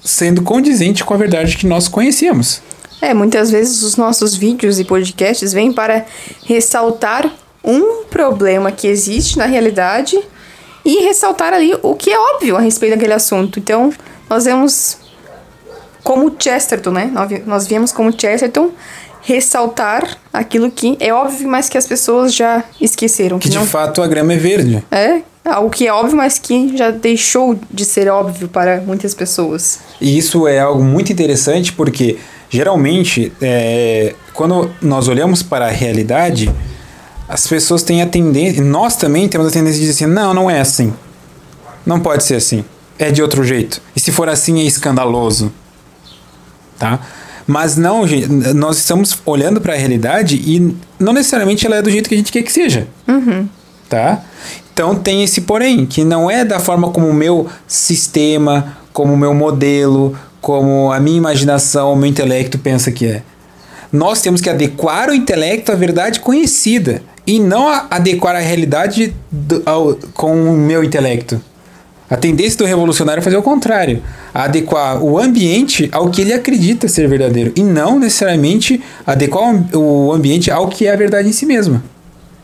sendo 0.03 0.43
condizente 0.43 1.05
com 1.05 1.15
a 1.15 1.17
verdade 1.17 1.57
que 1.57 1.67
nós 1.67 1.87
conhecemos. 1.87 2.61
É, 3.01 3.13
muitas 3.13 3.51
vezes 3.51 3.83
os 3.83 3.97
nossos 3.97 4.35
vídeos 4.35 4.79
e 4.79 4.85
podcasts 4.85 5.53
vêm 5.53 5.73
para 5.73 6.07
ressaltar 6.47 7.31
um 7.65 8.05
problema 8.05 8.71
que 8.71 8.87
existe 8.87 9.39
na 9.39 9.47
realidade 9.47 10.19
e 10.85 11.03
ressaltar 11.05 11.53
ali 11.55 11.75
o 11.83 11.95
que 11.95 12.11
é 12.11 12.19
óbvio 12.19 12.57
a 12.57 12.61
respeito 12.61 12.93
daquele 12.95 13.15
assunto. 13.15 13.59
Então, 13.59 13.93
nós 14.29 14.45
vemos 14.45 14.99
como 16.03 16.35
Chesterton, 16.39 16.91
né? 16.91 17.11
Nós 17.13 17.29
vi- 17.29 17.43
Nós 17.47 17.67
viemos 17.67 17.91
como 17.93 18.13
Chesterton 18.13 18.71
ressaltar 19.23 20.19
aquilo 20.33 20.71
que 20.71 20.97
é 21.01 21.13
óbvio, 21.13 21.49
mas 21.49 21.69
que 21.71 21.79
as 21.79 21.87
pessoas 21.87 22.35
já 22.35 22.63
esqueceram. 22.81 23.39
Que 23.39 23.45
Que 23.45 23.51
de 23.53 23.59
não 23.59 23.67
fato 23.67 24.03
a 24.03 24.07
grama 24.07 24.35
é 24.35 24.37
verde. 24.37 24.85
é 24.91 25.23
algo 25.45 25.71
que 25.71 25.87
é 25.87 25.93
óbvio, 25.93 26.17
mas 26.19 26.39
que 26.39 26.77
já 26.77 26.91
deixou 26.91 27.59
de 27.71 27.85
ser 27.87 28.09
óbvio 28.11 28.49
para 28.49 28.83
muitas 28.83 29.15
pessoas. 29.15 29.79
E 29.99 30.19
isso 30.19 30.47
é 30.47 30.59
algo 30.59 30.83
muito 30.85 31.11
interessante 31.11 31.73
porque 31.73 32.19
geralmente 32.51 33.33
é, 33.41 34.15
quando 34.35 34.71
nós 34.83 35.09
olhamos 35.09 35.43
para 35.43 35.67
a 35.67 35.71
realidade, 35.71 36.51
as 37.29 37.47
pessoas 37.47 37.83
têm 37.83 38.03
a 38.03 38.07
tendência, 38.07 38.63
nós 38.63 38.97
também 38.97 39.29
temos 39.29 39.49
a 39.49 39.51
tendência 39.51 39.81
de 39.81 39.87
dizer 39.87 40.05
assim, 40.05 40.13
não, 40.13 40.35
não 40.35 40.51
é 40.51 40.61
assim. 40.61 40.93
Não 41.85 42.01
pode 42.01 42.25
ser 42.25 42.37
assim. 42.37 42.65
É 42.99 43.11
de 43.11 43.23
outro 43.23 43.43
jeito. 43.43 43.81
E 43.97 44.01
se 44.01 44.13
for 44.13 44.29
assim 44.29 44.61
é 44.61 44.65
escandaloso. 44.65 45.53
Tá? 46.79 47.01
Mas 47.47 47.77
não, 47.77 48.07
gente, 48.07 48.29
nós 48.55 48.79
estamos 48.79 49.19
olhando 49.25 49.61
para 49.61 49.75
a 49.75 49.77
realidade 49.77 50.37
e 50.37 50.77
não 50.99 51.13
necessariamente 51.13 51.67
ela 51.67 51.77
é 51.77 51.83
do 51.83 51.91
jeito 51.91 52.09
que 52.09 52.15
a 52.15 52.19
gente 52.19 52.33
quer 52.33 52.43
que 52.43 52.53
seja. 52.53 52.87
Tá? 53.89 54.23
Então 54.73 54.95
tem 54.95 55.23
esse 55.23 55.43
porém, 55.43 55.87
que 55.87 56.05
não 56.05 56.31
é 56.31 56.45
da 56.45 56.59
forma 56.59 56.91
como 56.91 57.09
o 57.09 57.15
meu 57.15 57.49
sistema, 57.67 58.77
como 58.93 59.13
o 59.13 59.17
meu 59.17 59.35
modelo, 59.35 60.17
como 60.41 60.93
a 60.93 61.01
minha 61.01 61.17
imaginação, 61.17 61.93
o 61.93 61.97
meu 61.97 62.09
intelecto 62.09 62.59
pensa 62.59 62.91
que 62.91 63.07
é. 63.07 63.23
Nós 63.93 64.21
temos 64.21 64.41
que 64.41 64.51
adequar 64.51 65.09
o 65.11 65.15
intelecto 65.15 65.71
à 65.71 65.75
verdade 65.75 66.21
conhecida 66.21 67.03
e 67.27 67.41
não 67.41 67.69
adequar 67.91 68.37
a 68.37 68.41
realidade 68.41 69.15
do- 69.31 69.63
ao- 69.65 69.95
com 70.13 70.51
o 70.51 70.57
meu 70.57 70.83
intelecto. 70.85 71.41
A 72.11 72.17
tendência 72.17 72.59
do 72.59 72.65
revolucionário 72.67 73.21
é 73.21 73.23
fazer 73.25 73.37
o 73.37 73.43
contrário, 73.43 74.03
adequar 74.33 75.03
o 75.03 75.19
ambiente 75.19 75.89
ao 75.91 76.11
que 76.11 76.21
ele 76.21 76.33
acredita 76.35 76.87
ser 76.87 77.09
verdadeiro 77.09 77.51
e 77.57 77.63
não 77.63 77.99
necessariamente 77.99 78.81
adequar 79.07 79.43
o 79.43 79.47
am- 79.49 79.69
o 79.75 80.13
ambiente 80.13 80.51
ao 80.51 80.69
que 80.69 80.87
é 80.87 80.93
a 80.93 80.97
verdade 80.97 81.29
em 81.29 81.33
si 81.33 81.47
mesma. 81.47 81.83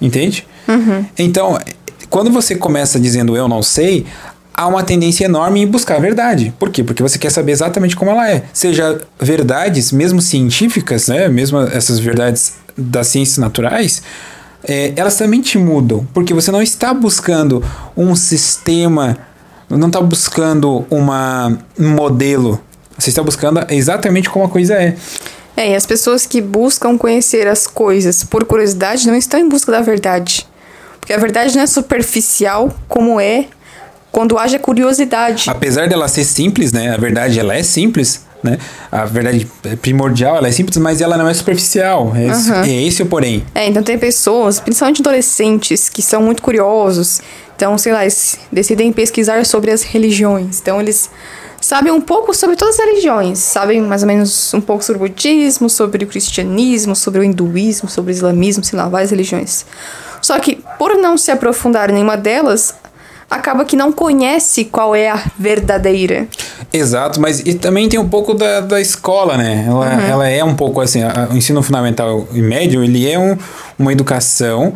Entende? 0.01 0.47
Então, 1.19 1.59
quando 2.09 2.31
você 2.31 2.55
começa 2.57 2.99
dizendo 2.99 3.37
eu 3.37 3.47
não 3.47 3.63
sei, 3.63 4.07
há 4.55 4.67
uma 4.67 4.83
tendência 4.83 5.27
enorme 5.27 5.61
em 5.61 5.67
buscar 5.67 5.97
a 5.97 6.01
verdade. 6.01 6.55
Por 6.59 6.71
quê? 6.71 6.83
Porque 6.83 7.03
você 7.03 7.19
quer 7.19 7.31
saber 7.31 7.53
exatamente 7.53 7.95
como 7.95 8.11
ela 8.11 8.29
é. 8.31 8.43
Seja 8.55 8.99
verdades, 9.21 9.93
mesmo 9.93 10.23
científicas, 10.23 11.07
né? 11.09 11.29
mesmo 11.29 11.61
essas 11.61 11.99
verdades 11.99 12.55
das 12.77 13.09
ciências 13.09 13.37
naturais, 13.37 14.03
é, 14.65 14.93
elas 14.97 15.17
também 15.17 15.41
te 15.41 15.59
mudam. 15.59 16.07
Porque 16.13 16.35
você 16.35 16.51
não 16.51 16.63
está 16.63 16.93
buscando 16.93 17.65
um 17.97 18.15
sistema, 18.15 19.19
não 19.69 19.89
está 19.89 20.01
buscando 20.01 20.85
uma, 20.91 21.59
um 21.79 21.91
modelo. 21.91 22.61
Você 22.99 23.11
está 23.11 23.23
buscando 23.23 23.65
exatamente 23.71 24.29
como 24.29 24.45
a 24.45 24.49
coisa 24.49 24.75
é. 24.75 24.97
É, 25.57 25.73
e 25.73 25.75
as 25.75 25.87
pessoas 25.87 26.27
que 26.27 26.41
buscam 26.41 26.97
conhecer 26.97 27.47
as 27.47 27.67
coisas 27.67 28.25
por 28.25 28.45
curiosidade 28.45 29.07
não 29.07 29.17
estão 29.17 29.41
em 29.41 29.49
busca 29.49 29.73
da 29.73 29.81
verdade. 29.81 30.47
Porque 30.99 31.13
a 31.13 31.19
verdade 31.19 31.55
não 31.57 31.63
é 31.63 31.67
superficial 31.67 32.75
como 32.89 33.21
é 33.21 33.47
quando 34.13 34.39
haja 34.39 34.59
curiosidade. 34.59 35.49
Apesar 35.49 35.89
dela 35.89 36.09
ser 36.09 36.25
simples, 36.25 36.73
né? 36.73 36.93
A 36.93 36.97
verdade 36.97 37.39
ela 37.39 37.55
é 37.55 37.63
simples, 37.63 38.25
né? 38.43 38.59
A 38.91 39.05
verdade 39.05 39.47
primordial 39.81 40.37
ela 40.37 40.49
é 40.49 40.53
simples, 40.53 40.77
mas 40.79 41.01
ela 41.01 41.17
não 41.17 41.29
é 41.29 41.35
superficial. 41.35 42.13
É, 42.15 42.27
esse, 42.27 42.51
Aham. 42.51 42.65
é 42.65 42.83
esse 42.83 43.03
o 43.03 43.07
porém. 43.07 43.45
É, 43.55 43.67
então 43.67 43.83
tem 43.83 43.99
pessoas, 43.99 44.61
principalmente 44.61 45.01
adolescentes, 45.01 45.89
que 45.89 46.03
são 46.03 46.23
muito 46.23 46.43
curiosos. 46.43 47.21
Então, 47.57 47.77
sei 47.77 47.93
lá, 47.93 48.03
eles 48.03 48.39
decidem 48.51 48.91
pesquisar 48.93 49.45
sobre 49.45 49.71
as 49.71 49.83
religiões. 49.83 50.61
Então, 50.61 50.81
eles 50.81 51.11
sabem 51.61 51.93
um 51.93 52.01
pouco 52.01 52.33
sobre 52.33 52.57
todas 52.57 52.79
as 52.81 52.87
religiões. 52.87 53.39
Sabem 53.39 53.83
mais 53.83 54.03
ou 54.03 54.09
menos 54.09 54.55
um 54.55 54.63
pouco 54.63 54.83
sobre 54.83 55.05
o 55.05 55.09
budismo, 55.09 55.69
sobre 55.69 56.05
o 56.05 56.07
cristianismo, 56.07 56.97
sobre 56.97 57.21
o 57.21 57.25
hinduísmo, 57.25 57.89
sobre 57.89 58.13
o 58.13 58.15
islamismo, 58.15 58.65
sei 58.65 58.79
lá, 58.79 58.89
várias 58.89 59.11
religiões. 59.11 59.67
Só 60.23 60.39
que, 60.39 60.63
por 60.79 60.97
não 60.97 61.19
se 61.19 61.31
aprofundar 61.31 61.91
em 61.91 61.95
nenhuma 61.95 62.17
delas, 62.17 62.75
acaba 63.31 63.65
que 63.65 63.77
não 63.77 63.93
conhece 63.93 64.65
qual 64.65 64.95
é 64.95 65.09
a 65.09 65.23
verdadeira. 65.39 66.27
Exato, 66.73 67.21
mas 67.21 67.41
e 67.41 67.55
também 67.55 67.89
tem 67.89 67.99
um 67.99 68.09
pouco 68.09 68.35
da, 68.35 68.61
da 68.61 68.81
escola, 68.81 69.37
né? 69.37 69.65
Ela, 69.69 70.03
ela 70.03 70.29
é 70.29 70.43
um 70.45 70.55
pouco 70.55 70.81
assim, 70.81 71.03
a- 71.03 71.29
o 71.31 71.37
ensino 71.37 71.63
fundamental 71.63 72.27
e 72.33 72.43
médio, 72.43 72.83
ele 72.83 73.09
é 73.11 73.19
um, 73.19 73.37
uma 73.79 73.93
educação 73.93 74.75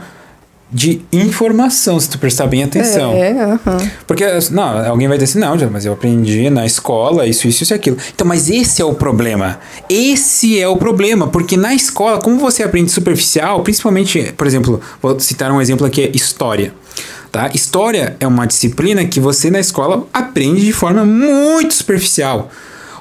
de 0.72 1.02
informação, 1.12 2.00
se 2.00 2.08
tu 2.10 2.18
prestar 2.18 2.48
bem 2.48 2.64
atenção. 2.64 3.12
É, 3.12 3.30
aham. 3.30 3.78
Porque, 4.08 4.24
não, 4.50 4.88
alguém 4.88 5.06
vai 5.06 5.16
dizer 5.16 5.38
assim, 5.38 5.38
não, 5.38 5.70
mas 5.70 5.86
eu 5.86 5.92
aprendi 5.92 6.50
na 6.50 6.66
escola 6.66 7.26
isso, 7.28 7.46
isso, 7.46 7.62
isso 7.62 7.72
e 7.72 7.76
aquilo. 7.76 7.96
Então, 8.12 8.26
mas 8.26 8.50
esse 8.50 8.82
é 8.82 8.84
o 8.84 8.92
problema. 8.92 9.60
Esse 9.88 10.58
é 10.60 10.66
o 10.66 10.76
problema, 10.76 11.28
porque 11.28 11.56
na 11.56 11.74
escola, 11.74 12.18
como 12.18 12.38
você 12.40 12.64
aprende 12.64 12.90
superficial, 12.90 13.62
principalmente, 13.62 14.32
por 14.36 14.48
exemplo, 14.48 14.80
vou 15.00 15.18
citar 15.20 15.52
um 15.52 15.60
exemplo 15.60 15.86
aqui, 15.86 16.02
é 16.02 16.10
história. 16.12 16.74
Tá? 17.34 17.50
História 17.52 18.16
é 18.20 18.28
uma 18.28 18.46
disciplina 18.46 19.04
que 19.04 19.18
você 19.18 19.50
na 19.50 19.58
escola 19.58 20.06
aprende 20.12 20.64
de 20.64 20.72
forma 20.72 21.04
muito 21.04 21.74
superficial. 21.74 22.48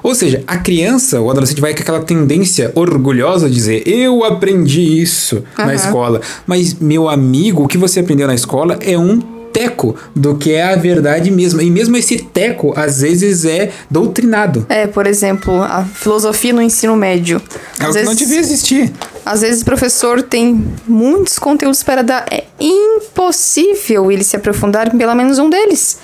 Ou 0.02 0.12
seja, 0.12 0.42
a 0.44 0.56
criança, 0.56 1.20
o 1.20 1.30
adolescente 1.30 1.60
vai 1.60 1.72
com 1.72 1.82
aquela 1.82 2.00
tendência 2.00 2.72
orgulhosa 2.74 3.48
de 3.48 3.54
dizer: 3.54 3.84
Eu 3.86 4.24
aprendi 4.24 5.00
isso 5.00 5.44
na 5.56 5.66
Aham. 5.66 5.74
escola. 5.74 6.20
Mas, 6.48 6.74
meu 6.74 7.08
amigo, 7.08 7.62
o 7.62 7.68
que 7.68 7.78
você 7.78 8.00
aprendeu 8.00 8.26
na 8.26 8.34
escola 8.34 8.76
é 8.80 8.98
um 8.98 9.20
teco 9.54 9.94
do 10.14 10.36
que 10.36 10.52
é 10.52 10.64
a 10.64 10.76
verdade 10.76 11.30
mesmo. 11.30 11.62
E 11.62 11.70
mesmo 11.70 11.96
esse 11.96 12.18
teco, 12.18 12.74
às 12.76 13.00
vezes, 13.00 13.44
é 13.44 13.70
doutrinado. 13.88 14.66
É, 14.68 14.88
por 14.88 15.06
exemplo, 15.06 15.62
a 15.62 15.84
filosofia 15.84 16.52
no 16.52 16.60
ensino 16.60 16.96
médio. 16.96 17.40
É 17.78 17.88
o 17.88 17.92
que 17.92 18.02
não 18.02 18.14
devia 18.14 18.40
existir. 18.40 18.92
Às 19.24 19.40
vezes 19.40 19.62
o 19.62 19.64
professor 19.64 20.20
tem 20.20 20.66
muitos 20.86 21.38
conteúdos 21.38 21.82
para 21.82 22.02
dar. 22.02 22.26
É 22.30 22.44
impossível 22.58 24.10
ele 24.10 24.24
se 24.24 24.36
aprofundar 24.36 24.92
em 24.92 24.98
pelo 24.98 25.14
menos 25.14 25.38
um 25.38 25.48
deles. 25.48 25.98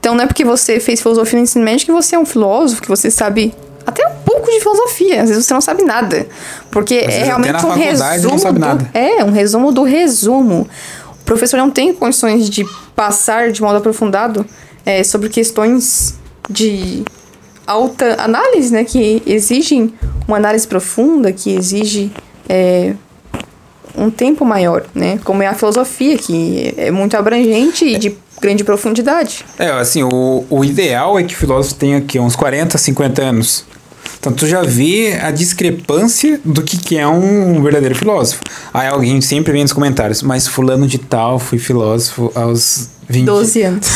Então 0.00 0.14
não 0.14 0.24
é 0.24 0.26
porque 0.26 0.44
você 0.44 0.80
fez 0.80 1.00
filosofia 1.00 1.38
no 1.38 1.44
ensino 1.44 1.64
médio 1.64 1.86
que 1.86 1.92
você 1.92 2.16
é 2.16 2.18
um 2.18 2.26
filósofo, 2.26 2.82
que 2.82 2.88
você 2.88 3.10
sabe 3.10 3.54
até 3.86 4.06
um 4.06 4.14
pouco 4.24 4.50
de 4.50 4.60
filosofia. 4.60 5.22
Às 5.22 5.28
vezes 5.28 5.46
você 5.46 5.54
não 5.54 5.60
sabe 5.60 5.82
nada. 5.82 6.26
Porque 6.70 6.94
Às 6.94 7.02
é 7.02 7.06
vezes 7.06 7.26
realmente 7.26 7.64
um 7.64 7.70
resumo. 7.72 8.32
não 8.32 8.38
sabe 8.38 8.58
do-. 8.58 8.88
É, 8.92 9.24
um 9.24 9.30
resumo 9.30 9.72
do 9.72 9.82
resumo. 9.82 10.68
O 11.24 11.26
professor 11.26 11.56
não 11.56 11.70
tem 11.70 11.94
condições 11.94 12.50
de 12.50 12.66
passar 12.94 13.50
de 13.50 13.62
modo 13.62 13.78
aprofundado 13.78 14.44
é, 14.84 15.02
sobre 15.02 15.30
questões 15.30 16.18
de 16.50 17.02
alta 17.66 18.22
análise, 18.22 18.70
né? 18.70 18.84
Que 18.84 19.22
exigem 19.26 19.94
uma 20.28 20.36
análise 20.36 20.68
profunda, 20.68 21.32
que 21.32 21.50
exige 21.50 22.12
é, 22.46 22.92
um 23.96 24.10
tempo 24.10 24.44
maior, 24.44 24.84
né? 24.94 25.18
Como 25.24 25.42
é 25.42 25.46
a 25.46 25.54
filosofia, 25.54 26.18
que 26.18 26.74
é 26.76 26.90
muito 26.90 27.16
abrangente 27.16 27.86
e 27.86 27.98
de 27.98 28.14
grande 28.38 28.62
profundidade. 28.62 29.46
É, 29.58 29.70
assim, 29.70 30.02
o, 30.02 30.44
o 30.50 30.62
ideal 30.62 31.18
é 31.18 31.22
que 31.22 31.32
o 31.32 31.36
filósofo 31.38 31.76
tenha 31.76 31.96
aqui 31.96 32.18
uns 32.18 32.36
40, 32.36 32.76
50 32.76 33.22
anos. 33.22 33.64
Então 34.24 34.32
tu 34.32 34.46
já 34.46 34.62
vê 34.62 35.18
a 35.20 35.30
discrepância 35.30 36.40
do 36.42 36.62
que, 36.62 36.78
que 36.78 36.96
é 36.96 37.06
um 37.06 37.62
verdadeiro 37.62 37.94
filósofo. 37.94 38.40
Aí 38.72 38.88
alguém 38.88 39.20
sempre 39.20 39.52
vem 39.52 39.60
nos 39.60 39.72
comentários, 39.74 40.22
mas 40.22 40.48
fulano 40.48 40.86
de 40.86 40.96
tal 40.96 41.38
foi 41.38 41.58
filósofo 41.58 42.32
aos 42.34 42.88
20. 43.06 43.26
12 43.26 43.60
anos. 43.68 43.86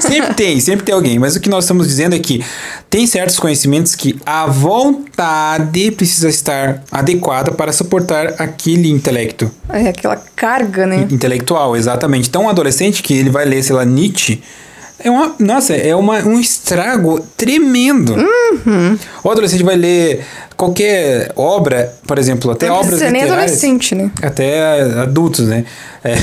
sempre 0.00 0.32
tem, 0.32 0.58
sempre 0.60 0.86
tem 0.86 0.94
alguém. 0.94 1.18
Mas 1.18 1.36
o 1.36 1.40
que 1.40 1.50
nós 1.50 1.64
estamos 1.64 1.86
dizendo 1.86 2.16
é 2.16 2.18
que 2.18 2.42
tem 2.88 3.06
certos 3.06 3.38
conhecimentos 3.38 3.94
que 3.94 4.18
a 4.24 4.46
vontade 4.46 5.90
precisa 5.90 6.30
estar 6.30 6.82
adequada 6.90 7.52
para 7.52 7.70
suportar 7.70 8.36
aquele 8.38 8.90
intelecto. 8.90 9.50
É 9.68 9.90
aquela 9.90 10.16
carga, 10.34 10.86
né? 10.86 11.06
Intelectual, 11.10 11.76
exatamente. 11.76 12.30
Então, 12.30 12.44
um 12.44 12.48
adolescente 12.48 13.02
que 13.02 13.12
ele 13.12 13.28
vai 13.28 13.44
ler, 13.44 13.62
sei 13.62 13.76
lá, 13.76 13.84
Nietzsche, 13.84 14.40
é 15.06 15.10
uma. 15.10 15.34
Nossa, 15.38 15.74
é 15.74 15.94
uma, 15.94 16.18
um 16.24 16.40
estrago 16.40 17.20
tremendo. 17.36 18.14
Uhum. 18.14 18.98
O 19.22 19.30
adolescente 19.30 19.62
vai 19.62 19.76
ler 19.76 20.24
qualquer 20.56 21.30
obra, 21.36 21.94
por 22.06 22.18
exemplo, 22.18 22.50
até 22.50 22.66
Não 22.66 22.74
obras 22.74 23.00
nem 23.00 23.12
literárias. 23.12 23.32
adolescente, 23.32 23.94
né? 23.94 24.10
Até 24.20 24.82
adultos, 25.00 25.46
né? 25.46 25.64
É, 26.02 26.16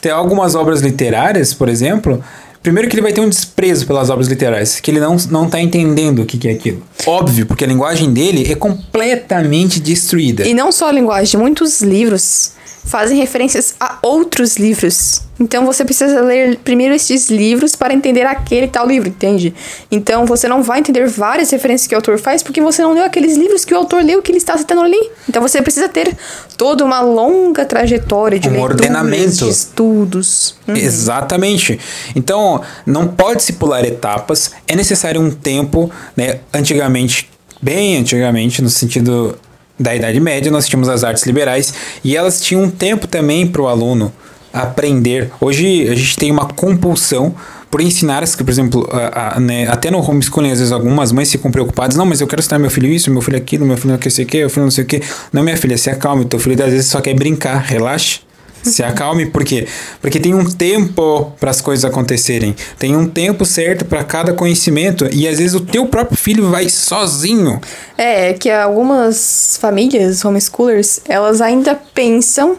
tem 0.00 0.12
algumas 0.12 0.54
obras 0.54 0.80
literárias, 0.80 1.52
por 1.52 1.68
exemplo. 1.68 2.22
Primeiro 2.62 2.88
que 2.88 2.94
ele 2.94 3.02
vai 3.02 3.12
ter 3.12 3.20
um 3.20 3.28
desprezo 3.28 3.86
pelas 3.86 4.10
obras 4.10 4.28
literárias, 4.28 4.78
que 4.78 4.90
ele 4.90 5.00
não, 5.00 5.16
não 5.30 5.48
tá 5.48 5.60
entendendo 5.60 6.22
o 6.22 6.26
que, 6.26 6.36
que 6.38 6.48
é 6.48 6.52
aquilo. 6.52 6.82
Óbvio, 7.06 7.46
porque 7.46 7.64
a 7.64 7.66
linguagem 7.66 8.12
dele 8.12 8.50
é 8.50 8.54
completamente 8.54 9.80
destruída. 9.80 10.46
E 10.46 10.52
não 10.54 10.70
só 10.70 10.88
a 10.88 10.92
linguagem, 10.92 11.40
muitos 11.40 11.80
livros 11.80 12.52
fazem 12.84 13.18
referências 13.18 13.74
a 13.78 13.98
outros 14.02 14.56
livros. 14.56 15.22
Então 15.40 15.64
você 15.64 15.84
precisa 15.84 16.20
ler 16.20 16.58
primeiro 16.64 16.94
esses 16.94 17.30
livros 17.30 17.76
para 17.76 17.94
entender 17.94 18.26
aquele 18.26 18.66
tal 18.66 18.86
livro, 18.86 19.08
entende? 19.08 19.54
Então 19.90 20.26
você 20.26 20.48
não 20.48 20.62
vai 20.62 20.80
entender 20.80 21.06
várias 21.06 21.50
referências 21.50 21.86
que 21.86 21.94
o 21.94 21.98
autor 21.98 22.18
faz 22.18 22.42
porque 22.42 22.60
você 22.60 22.82
não 22.82 22.92
leu 22.92 23.04
aqueles 23.04 23.36
livros 23.36 23.64
que 23.64 23.72
o 23.72 23.76
autor 23.76 24.02
leu 24.02 24.20
que 24.20 24.32
ele 24.32 24.38
está 24.38 24.58
citando 24.58 24.80
ali. 24.80 25.10
Então 25.28 25.40
você 25.40 25.62
precisa 25.62 25.88
ter 25.88 26.16
toda 26.56 26.84
uma 26.84 27.00
longa 27.00 27.64
trajetória 27.64 28.38
de 28.38 28.48
Um 28.48 28.52
leituras, 28.52 28.80
ordenamento. 28.80 29.44
de 29.44 29.48
estudos. 29.48 30.56
Hum. 30.66 30.74
Exatamente. 30.74 31.78
Então, 32.16 32.60
não 32.84 33.06
pode 33.06 33.42
se 33.42 33.52
pular 33.54 33.84
etapas. 33.84 34.50
É 34.66 34.74
necessário 34.74 35.20
um 35.20 35.30
tempo, 35.30 35.90
né? 36.16 36.40
Antigamente, 36.52 37.30
bem 37.62 37.96
antigamente, 37.96 38.60
no 38.60 38.68
sentido 38.68 39.38
da 39.78 39.94
Idade 39.94 40.18
Média, 40.20 40.50
nós 40.50 40.66
tínhamos 40.66 40.88
as 40.88 41.04
artes 41.04 41.24
liberais 41.24 41.72
e 42.04 42.16
elas 42.16 42.40
tinham 42.40 42.64
um 42.64 42.70
tempo 42.70 43.06
também 43.06 43.46
para 43.46 43.62
o 43.62 43.68
aluno 43.68 44.12
aprender. 44.52 45.30
Hoje 45.40 45.88
a 45.88 45.94
gente 45.94 46.16
tem 46.16 46.30
uma 46.30 46.46
compulsão 46.46 47.34
por 47.70 47.82
ensinar, 47.82 48.24
por 48.26 48.50
exemplo, 48.50 48.88
a- 48.90 49.36
a- 49.36 49.40
né, 49.40 49.68
até 49.68 49.90
no 49.90 49.98
homeschooling, 49.98 50.50
às 50.50 50.58
vezes 50.58 50.72
algumas 50.72 51.12
mães 51.12 51.30
ficam 51.30 51.50
preocupadas, 51.50 51.96
não, 51.96 52.06
mas 52.06 52.20
eu 52.20 52.26
quero 52.26 52.40
ensinar 52.40 52.58
meu 52.58 52.70
filho 52.70 52.88
isso, 52.88 53.10
meu 53.10 53.20
filho 53.20 53.36
aquilo, 53.36 53.66
meu 53.66 53.76
filho 53.76 53.90
não 53.92 53.98
quer 53.98 54.10
sei 54.10 54.24
o 54.24 54.28
que, 54.28 54.38
meu 54.38 54.48
filho 54.50 54.62
não 54.64 54.70
sei 54.70 54.84
o 54.84 54.86
que. 54.86 55.02
Não, 55.32 55.42
minha 55.42 55.56
filha, 55.56 55.76
se 55.76 55.90
acalme, 55.90 56.24
teu 56.24 56.38
filho 56.38 56.62
às 56.64 56.70
vezes 56.70 56.86
só 56.90 57.00
quer 57.00 57.14
brincar, 57.14 57.58
relaxe. 57.58 58.20
Se 58.62 58.82
acalme, 58.82 59.26
por 59.26 59.44
quê? 59.44 59.66
Porque 60.00 60.18
tem 60.18 60.34
um 60.34 60.44
tempo 60.44 61.32
para 61.38 61.50
as 61.50 61.60
coisas 61.60 61.84
acontecerem. 61.84 62.54
Tem 62.78 62.96
um 62.96 63.08
tempo 63.08 63.44
certo 63.44 63.84
para 63.84 64.04
cada 64.04 64.32
conhecimento. 64.32 65.08
E 65.12 65.26
às 65.26 65.38
vezes 65.38 65.54
o 65.54 65.60
teu 65.60 65.86
próprio 65.86 66.16
filho 66.16 66.50
vai 66.50 66.68
sozinho. 66.68 67.60
É, 67.96 68.32
que 68.32 68.50
algumas 68.50 69.58
famílias, 69.60 70.24
homeschoolers, 70.24 71.00
elas 71.08 71.40
ainda 71.40 71.74
pensam 71.94 72.56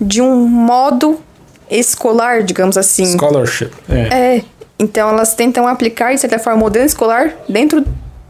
de 0.00 0.20
um 0.20 0.46
modo 0.46 1.20
escolar, 1.70 2.42
digamos 2.42 2.76
assim. 2.76 3.06
Scholarship. 3.06 3.70
É. 3.88 4.36
É, 4.36 4.44
então 4.78 5.08
elas 5.08 5.34
tentam 5.34 5.66
aplicar, 5.66 6.14
de 6.14 6.20
certa 6.20 6.38
forma, 6.38 6.58
o 6.58 6.60
modelo 6.60 6.84
escolar 6.84 7.34
dentro 7.48 7.84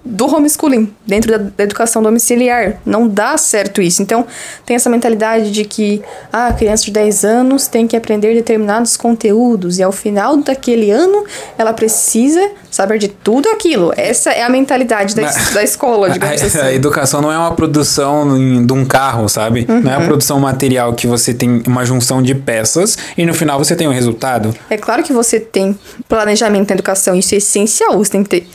do 0.04 0.26
homeschooling, 0.26 0.92
dentro 1.06 1.30
da, 1.30 1.38
da 1.38 1.62
educação 1.64 2.02
domiciliar. 2.02 2.78
Não 2.84 3.06
dá 3.06 3.36
certo 3.36 3.80
isso. 3.80 4.02
Então, 4.02 4.26
tem 4.66 4.74
essa 4.74 4.90
mentalidade 4.90 5.50
de 5.52 5.64
que 5.64 6.02
ah, 6.32 6.48
a 6.48 6.52
criança 6.52 6.84
de 6.84 6.90
10 6.90 7.24
anos 7.24 7.66
tem 7.68 7.86
que 7.86 7.96
aprender 7.96 8.34
determinados 8.34 8.96
conteúdos 8.96 9.78
e 9.78 9.82
ao 9.82 9.92
final 9.92 10.36
daquele 10.38 10.90
ano 10.90 11.24
ela 11.56 11.72
precisa 11.72 12.50
saber 12.70 12.98
de 12.98 13.06
tudo 13.08 13.48
aquilo. 13.50 13.92
Essa 13.96 14.30
é 14.32 14.42
a 14.42 14.48
mentalidade 14.50 15.14
da, 15.14 15.22
es- 15.22 15.50
da 15.54 15.62
escola, 15.62 16.10
digamos 16.10 16.42
a, 16.42 16.46
assim. 16.46 16.58
a 16.58 16.72
educação 16.72 17.20
não 17.22 17.30
é 17.30 17.38
uma 17.38 17.54
produção 17.54 18.36
em- 18.36 18.66
de 18.66 18.72
um 18.72 18.84
carro, 18.84 19.28
sabe? 19.28 19.66
Não 19.68 19.76
Uhum. 19.82 19.88
é 19.88 19.94
a 19.94 20.00
produção 20.00 20.40
material 20.40 20.94
que 20.94 21.06
você 21.06 21.32
tem 21.32 21.62
uma 21.66 21.84
junção 21.84 22.20
de 22.22 22.34
peças 22.34 22.98
e 23.16 23.24
no 23.24 23.32
final 23.34 23.56
você 23.58 23.76
tem 23.76 23.86
um 23.86 23.92
resultado. 23.92 24.52
É 24.68 24.76
claro 24.76 25.02
que 25.04 25.12
você 25.12 25.38
tem 25.38 25.78
planejamento 26.08 26.70
na 26.70 26.74
educação, 26.74 27.14
isso 27.14 27.34
é 27.34 27.38
essencial. 27.38 27.96
Você 27.98 28.10
tem 28.10 28.22
que 28.24 28.30
ter, 28.30 28.48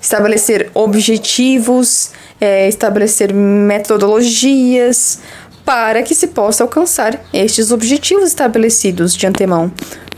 estabelecer 0.00 0.70
objetivos, 0.74 2.10
é, 2.40 2.68
estabelecer 2.68 3.32
metodologias 3.32 5.20
para 5.64 6.02
que 6.02 6.14
se 6.14 6.28
possa 6.28 6.64
alcançar 6.64 7.20
estes 7.32 7.70
objetivos 7.70 8.28
estabelecidos 8.28 9.14
de 9.14 9.26
antemão. 9.26 9.70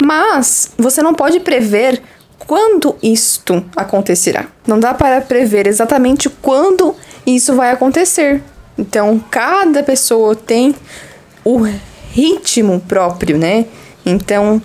Mas 0.02 0.70
você 0.78 1.02
não 1.02 1.14
pode 1.14 1.40
prever 1.40 2.00
quando 2.46 2.96
isto 3.02 3.64
acontecerá. 3.76 4.46
Não 4.66 4.78
dá 4.78 4.94
para 4.94 5.20
prever 5.20 5.66
exatamente 5.66 6.28
quando 6.28 6.94
isso 7.26 7.54
vai 7.54 7.70
acontecer. 7.70 8.42
Então, 8.78 9.22
cada 9.30 9.82
pessoa 9.82 10.34
tem 10.34 10.74
o 11.44 11.66
ritmo 12.12 12.80
próprio, 12.80 13.36
né? 13.36 13.66
Então, 14.04 14.60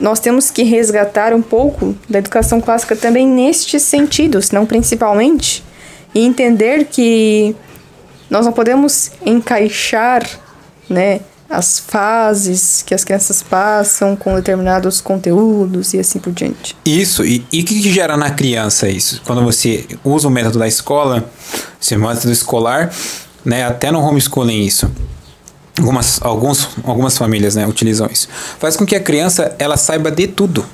nós 0.00 0.18
temos 0.18 0.50
que 0.50 0.62
resgatar 0.62 1.34
um 1.34 1.42
pouco 1.42 1.94
da 2.08 2.18
educação 2.18 2.60
clássica 2.60 2.96
também 2.96 3.26
nestes 3.26 3.82
sentidos, 3.82 4.50
não 4.50 4.64
principalmente, 4.64 5.62
e 6.14 6.24
entender 6.24 6.86
que 6.86 7.54
nós 8.30 8.46
não 8.46 8.52
podemos 8.52 9.10
encaixar, 9.24 10.26
né, 10.88 11.20
as 11.48 11.80
fases 11.80 12.82
que 12.86 12.94
as 12.94 13.02
crianças 13.02 13.42
passam 13.42 14.14
com 14.14 14.36
determinados 14.36 15.00
conteúdos 15.00 15.92
e 15.92 15.98
assim 15.98 16.20
por 16.20 16.32
diante. 16.32 16.76
Isso, 16.84 17.24
e 17.24 17.38
o 17.38 17.64
que, 17.64 17.92
gera 17.92 18.16
na 18.16 18.30
criança 18.30 18.88
isso? 18.88 19.20
Quando 19.26 19.42
você 19.42 19.84
usa 20.04 20.28
o 20.28 20.30
método 20.30 20.60
da 20.60 20.68
escola, 20.68 21.28
esse 21.82 21.96
método 21.96 22.30
escolar, 22.30 22.92
né, 23.44 23.66
até 23.66 23.90
no 23.90 24.00
homeschooling 24.00 24.64
isso. 24.64 24.88
Algumas, 25.78 26.20
alguns, 26.22 26.68
algumas 26.84 27.16
famílias 27.16 27.54
né, 27.54 27.66
utilizam 27.66 28.08
isso. 28.12 28.28
Faz 28.58 28.76
com 28.76 28.84
que 28.84 28.94
a 28.94 29.00
criança 29.00 29.54
ela 29.58 29.76
saiba 29.76 30.10
de 30.10 30.26
tudo. 30.26 30.64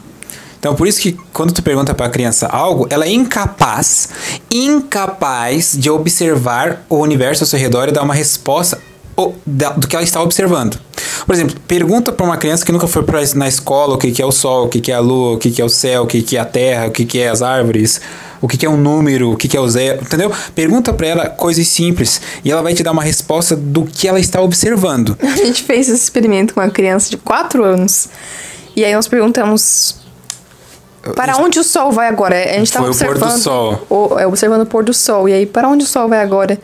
Então, 0.59 0.74
por 0.74 0.88
isso 0.88 1.00
que 1.00 1.12
quando 1.32 1.52
tu 1.52 1.62
pergunta 1.62 1.94
para 1.94 2.06
a 2.06 2.11
criança 2.11 2.46
algo, 2.46 2.87
ela 2.90 3.04
é 3.04 3.12
incapaz, 3.12 4.09
incapaz 4.50 5.76
de 5.78 5.88
observar 5.88 6.85
o 6.88 6.96
universo 6.96 7.44
ao 7.44 7.46
seu 7.46 7.59
redor 7.59 7.88
e 7.88 7.92
dar 7.92 8.02
uma 8.02 8.14
resposta 8.14 8.78
do 9.46 9.87
que 9.88 9.96
ela 9.96 10.05
está 10.05 10.22
observando. 10.22 10.79
Por 11.26 11.35
exemplo, 11.35 11.57
pergunta 11.66 12.12
para 12.12 12.24
uma 12.26 12.37
criança 12.37 12.64
que 12.64 12.70
nunca 12.70 12.87
foi 12.87 13.02
pra, 13.02 13.20
na 13.35 13.48
escola 13.48 13.94
o 13.94 13.98
que, 13.98 14.11
que 14.12 14.20
é 14.20 14.26
o 14.26 14.31
sol, 14.33 14.66
o 14.66 14.68
que, 14.68 14.81
que 14.81 14.92
é 14.92 14.94
a 14.94 15.00
lua, 15.00 15.33
o 15.35 15.38
que, 15.38 15.50
que 15.50 15.61
é 15.61 15.64
o 15.64 15.68
céu, 15.68 16.02
o 16.02 16.07
que, 16.07 16.22
que 16.22 16.37
é 16.37 16.40
a 16.40 16.44
terra, 16.44 16.87
o 16.87 16.90
que, 16.90 17.05
que 17.07 17.18
é 17.18 17.29
as 17.29 17.40
árvores, 17.42 18.00
o 18.40 18.46
que, 18.46 18.59
que 18.59 18.66
é 18.66 18.68
um 18.70 18.76
número, 18.76 19.33
o 19.33 19.37
que, 19.37 19.48
que 19.48 19.57
é 19.57 19.61
o 19.61 19.66
zero, 19.68 20.02
entendeu? 20.02 20.31
Pergunta 20.55 20.92
para 20.92 21.07
ela 21.07 21.29
coisas 21.31 21.66
simples 21.66 22.20
e 22.44 22.50
ela 22.50 22.62
vai 22.62 22.74
te 22.74 22.83
dar 22.83 22.92
uma 22.92 23.02
resposta 23.02 23.57
do 23.57 23.85
que 23.85 24.07
ela 24.07 24.20
está 24.20 24.40
observando. 24.42 25.16
A 25.22 25.37
gente 25.37 25.62
fez 25.64 25.88
esse 25.88 26.02
experimento 26.05 26.52
com 26.55 26.61
uma 26.61 26.70
criança 26.70 27.09
de 27.11 27.16
4 27.16 27.64
anos. 27.64 28.09
E 28.76 28.85
aí 28.85 28.94
nós 28.94 29.09
perguntamos 29.09 29.96
para 31.14 31.37
onde 31.38 31.59
o 31.59 31.64
sol 31.64 31.90
vai 31.92 32.09
agora? 32.09 32.35
A 32.37 32.59
gente 32.59 32.64
estava 32.66 32.92
Foi 32.92 32.94
o 32.94 32.98
pôr 32.98 33.16
observando 33.16 33.37
do 33.38 33.42
sol. 33.42 33.87
o- 33.88 34.18
é, 34.18 34.26
observando 34.26 34.62
o 34.62 34.66
pôr 34.66 34.85
do 34.85 34.92
sol. 34.92 35.29
E 35.29 35.33
aí, 35.33 35.46
para 35.46 35.68
onde 35.68 35.85
o 35.85 35.87
sol 35.88 36.09
vai 36.09 36.20
agora? 36.20 36.59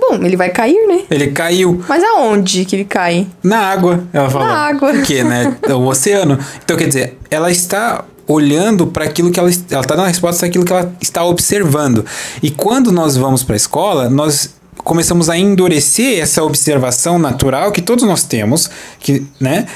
Bom, 0.00 0.14
ele 0.24 0.36
vai 0.36 0.50
cair, 0.50 0.86
né? 0.88 1.00
Ele 1.10 1.28
caiu 1.28 1.84
Mas 1.88 2.02
aonde 2.02 2.64
que 2.64 2.76
ele 2.76 2.84
cai? 2.84 3.26
Na 3.42 3.58
água, 3.58 4.04
ela 4.12 4.30
falou. 4.30 4.48
água. 4.48 4.92
Por 4.92 5.02
quê, 5.02 5.22
né? 5.22 5.56
O 5.68 5.86
oceano. 5.86 6.38
Então, 6.64 6.76
quer 6.76 6.88
dizer, 6.88 7.18
ela 7.30 7.50
está 7.50 8.04
olhando 8.26 8.86
para 8.86 9.04
aquilo 9.04 9.30
que 9.30 9.40
ela 9.40 9.50
ela 9.70 9.80
está 9.80 9.94
dando 9.94 10.04
a 10.04 10.08
resposta 10.08 10.46
àquilo 10.46 10.64
que 10.64 10.72
ela 10.72 10.92
está 11.00 11.24
observando. 11.24 12.04
E 12.42 12.50
quando 12.50 12.92
nós 12.92 13.16
vamos 13.16 13.42
para 13.42 13.54
a 13.54 13.56
escola, 13.56 14.08
nós 14.08 14.54
começamos 14.76 15.28
a 15.28 15.36
endurecer 15.36 16.20
essa 16.20 16.42
observação 16.42 17.18
natural 17.18 17.72
que 17.72 17.82
todos 17.82 18.04
nós 18.04 18.22
temos, 18.22 18.70
que, 18.98 19.26
né? 19.38 19.66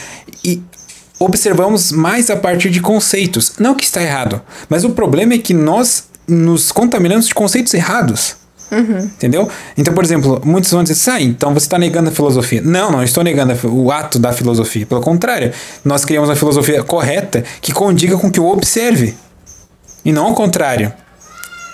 E 0.42 0.62
observamos 1.18 1.92
mais 1.92 2.30
a 2.30 2.37
partir 2.37 2.70
de 2.70 2.80
conceitos. 2.80 3.52
Não 3.58 3.74
que 3.74 3.84
está 3.84 4.02
errado, 4.02 4.40
mas 4.68 4.84
o 4.84 4.90
problema 4.90 5.34
é 5.34 5.38
que 5.38 5.54
nós 5.54 6.04
nos 6.26 6.72
contaminamos 6.72 7.26
de 7.26 7.34
conceitos 7.34 7.74
errados. 7.74 8.37
Entendeu? 8.70 9.48
Então, 9.77 9.94
por 9.94 10.05
exemplo, 10.05 10.40
muitos 10.44 10.70
vão 10.70 10.83
dizer 10.83 10.94
assim, 10.94 11.11
ah, 11.11 11.20
então 11.20 11.53
você 11.53 11.66
está 11.66 11.79
negando 11.79 12.11
a 12.11 12.12
filosofia. 12.12 12.61
Não, 12.62 12.90
não 12.90 13.03
estou 13.03 13.22
negando 13.22 13.55
o 13.68 13.92
ato 13.92 14.18
da 14.18 14.33
filosofia. 14.33 14.87
Pelo 14.87 15.00
contrário, 15.00 15.53
nós 15.85 16.05
criamos 16.05 16.29
uma 16.29 16.37
filosofia 16.37 16.83
correta 16.83 17.44
que 17.61 17.72
condiga 17.72 18.16
com 18.16 18.31
que 18.31 18.40
o 18.40 18.46
observe. 18.46 19.14
E 20.05 20.12
não 20.12 20.27
ao 20.27 20.35
contrário. 20.35 20.92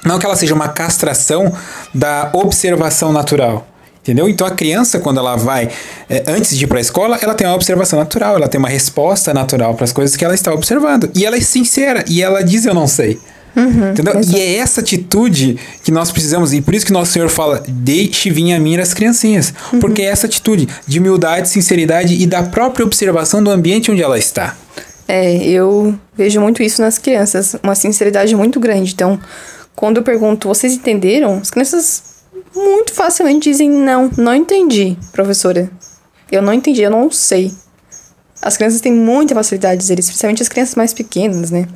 Não 0.05 0.19
que 0.19 0.25
ela 0.25 0.37
seja 0.37 0.55
uma 0.55 0.69
castração 0.69 1.53
da 1.95 2.31
observação 2.33 3.13
natural. 3.13 3.67
Entendeu? 4.03 4.29
Então 4.29 4.47
a 4.47 4.51
criança, 4.51 4.99
quando 4.99 5.19
ela 5.19 5.37
vai, 5.37 5.69
eh, 6.09 6.25
antes 6.27 6.57
de 6.57 6.65
ir 6.65 6.67
para 6.67 6.79
a 6.79 6.81
escola, 6.81 7.19
ela 7.21 7.35
tem 7.35 7.47
uma 7.47 7.55
observação 7.55 7.99
natural, 7.99 8.37
ela 8.37 8.49
tem 8.49 8.59
uma 8.59 8.69
resposta 8.69 9.35
natural 9.35 9.75
para 9.75 9.85
as 9.85 9.93
coisas 9.93 10.17
que 10.17 10.25
ela 10.25 10.35
está 10.35 10.53
observando. 10.55 11.11
E 11.15 11.27
ela 11.27 11.37
é 11.37 11.41
sincera, 11.41 12.03
e 12.09 12.23
ela 12.23 12.43
diz 12.43 12.65
eu 12.65 12.73
não 12.73 12.87
sei. 12.87 13.21
Entendeu? 13.57 14.21
E 14.29 14.41
é 14.41 14.57
essa 14.57 14.81
atitude 14.81 15.59
que 15.83 15.91
nós 15.91 16.11
precisamos, 16.11 16.53
e 16.53 16.61
por 16.61 16.75
isso 16.75 16.87
que 16.87 16.93
nosso 16.93 17.13
Senhor 17.13 17.29
fala: 17.29 17.63
deixe 17.69 18.31
vir 18.31 18.53
a 18.53 18.61
mim 18.61 18.77
as 18.77 18.95
criancinhas. 18.95 19.53
Porque 19.81 20.03
é 20.03 20.07
essa 20.07 20.27
atitude 20.27 20.69
de 20.87 20.99
humildade, 20.99 21.49
sinceridade 21.49 22.15
e 22.15 22.27
da 22.27 22.43
própria 22.43 22.85
observação 22.85 23.43
do 23.43 23.51
ambiente 23.51 23.91
onde 23.91 24.03
ela 24.03 24.19
está. 24.19 24.57
É, 25.09 25.37
eu 25.45 25.99
vejo 26.17 26.41
muito 26.41 26.63
isso 26.63 26.81
nas 26.81 26.97
crianças, 26.97 27.57
uma 27.63 27.75
sinceridade 27.75 28.35
muito 28.37 28.61
grande. 28.61 28.93
Então, 28.93 29.19
quando 29.75 29.97
eu 29.97 30.03
pergunto, 30.03 30.47
vocês 30.47 30.75
entenderam? 30.75 31.39
As 31.39 31.51
crianças 31.51 32.03
muito 32.55 32.93
facilmente 32.93 33.51
dizem, 33.51 33.69
não, 33.69 34.11
não 34.17 34.35
entendi, 34.35 34.97
professora. 35.13 35.71
Eu 36.31 36.43
não 36.43 36.53
entendi, 36.53 36.83
eu 36.83 36.91
não 36.91 37.11
sei. 37.11 37.53
As 38.43 38.57
crianças 38.57 38.81
têm 38.81 38.93
muita 38.93 39.35
facilidade 39.35 39.77
de 39.77 39.83
dizer 39.83 39.99
isso, 39.99 40.09
especialmente 40.09 40.43
as 40.43 40.49
crianças 40.49 40.75
mais 40.75 40.95
pequenas, 40.95 41.51
né? 41.51 41.67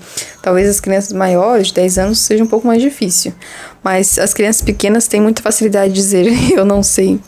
Talvez 0.40 0.68
as 0.68 0.80
crianças 0.80 1.12
maiores, 1.12 1.68
de 1.68 1.74
10 1.74 1.98
anos, 1.98 2.18
seja 2.20 2.42
um 2.42 2.46
pouco 2.46 2.66
mais 2.66 2.80
difícil. 2.80 3.32
Mas 3.82 4.18
as 4.18 4.32
crianças 4.32 4.62
pequenas 4.62 5.06
têm 5.06 5.20
muita 5.20 5.42
facilidade 5.42 5.92
de 5.92 6.00
dizer, 6.00 6.26
eu 6.56 6.64
não 6.64 6.82
sei. 6.82 7.20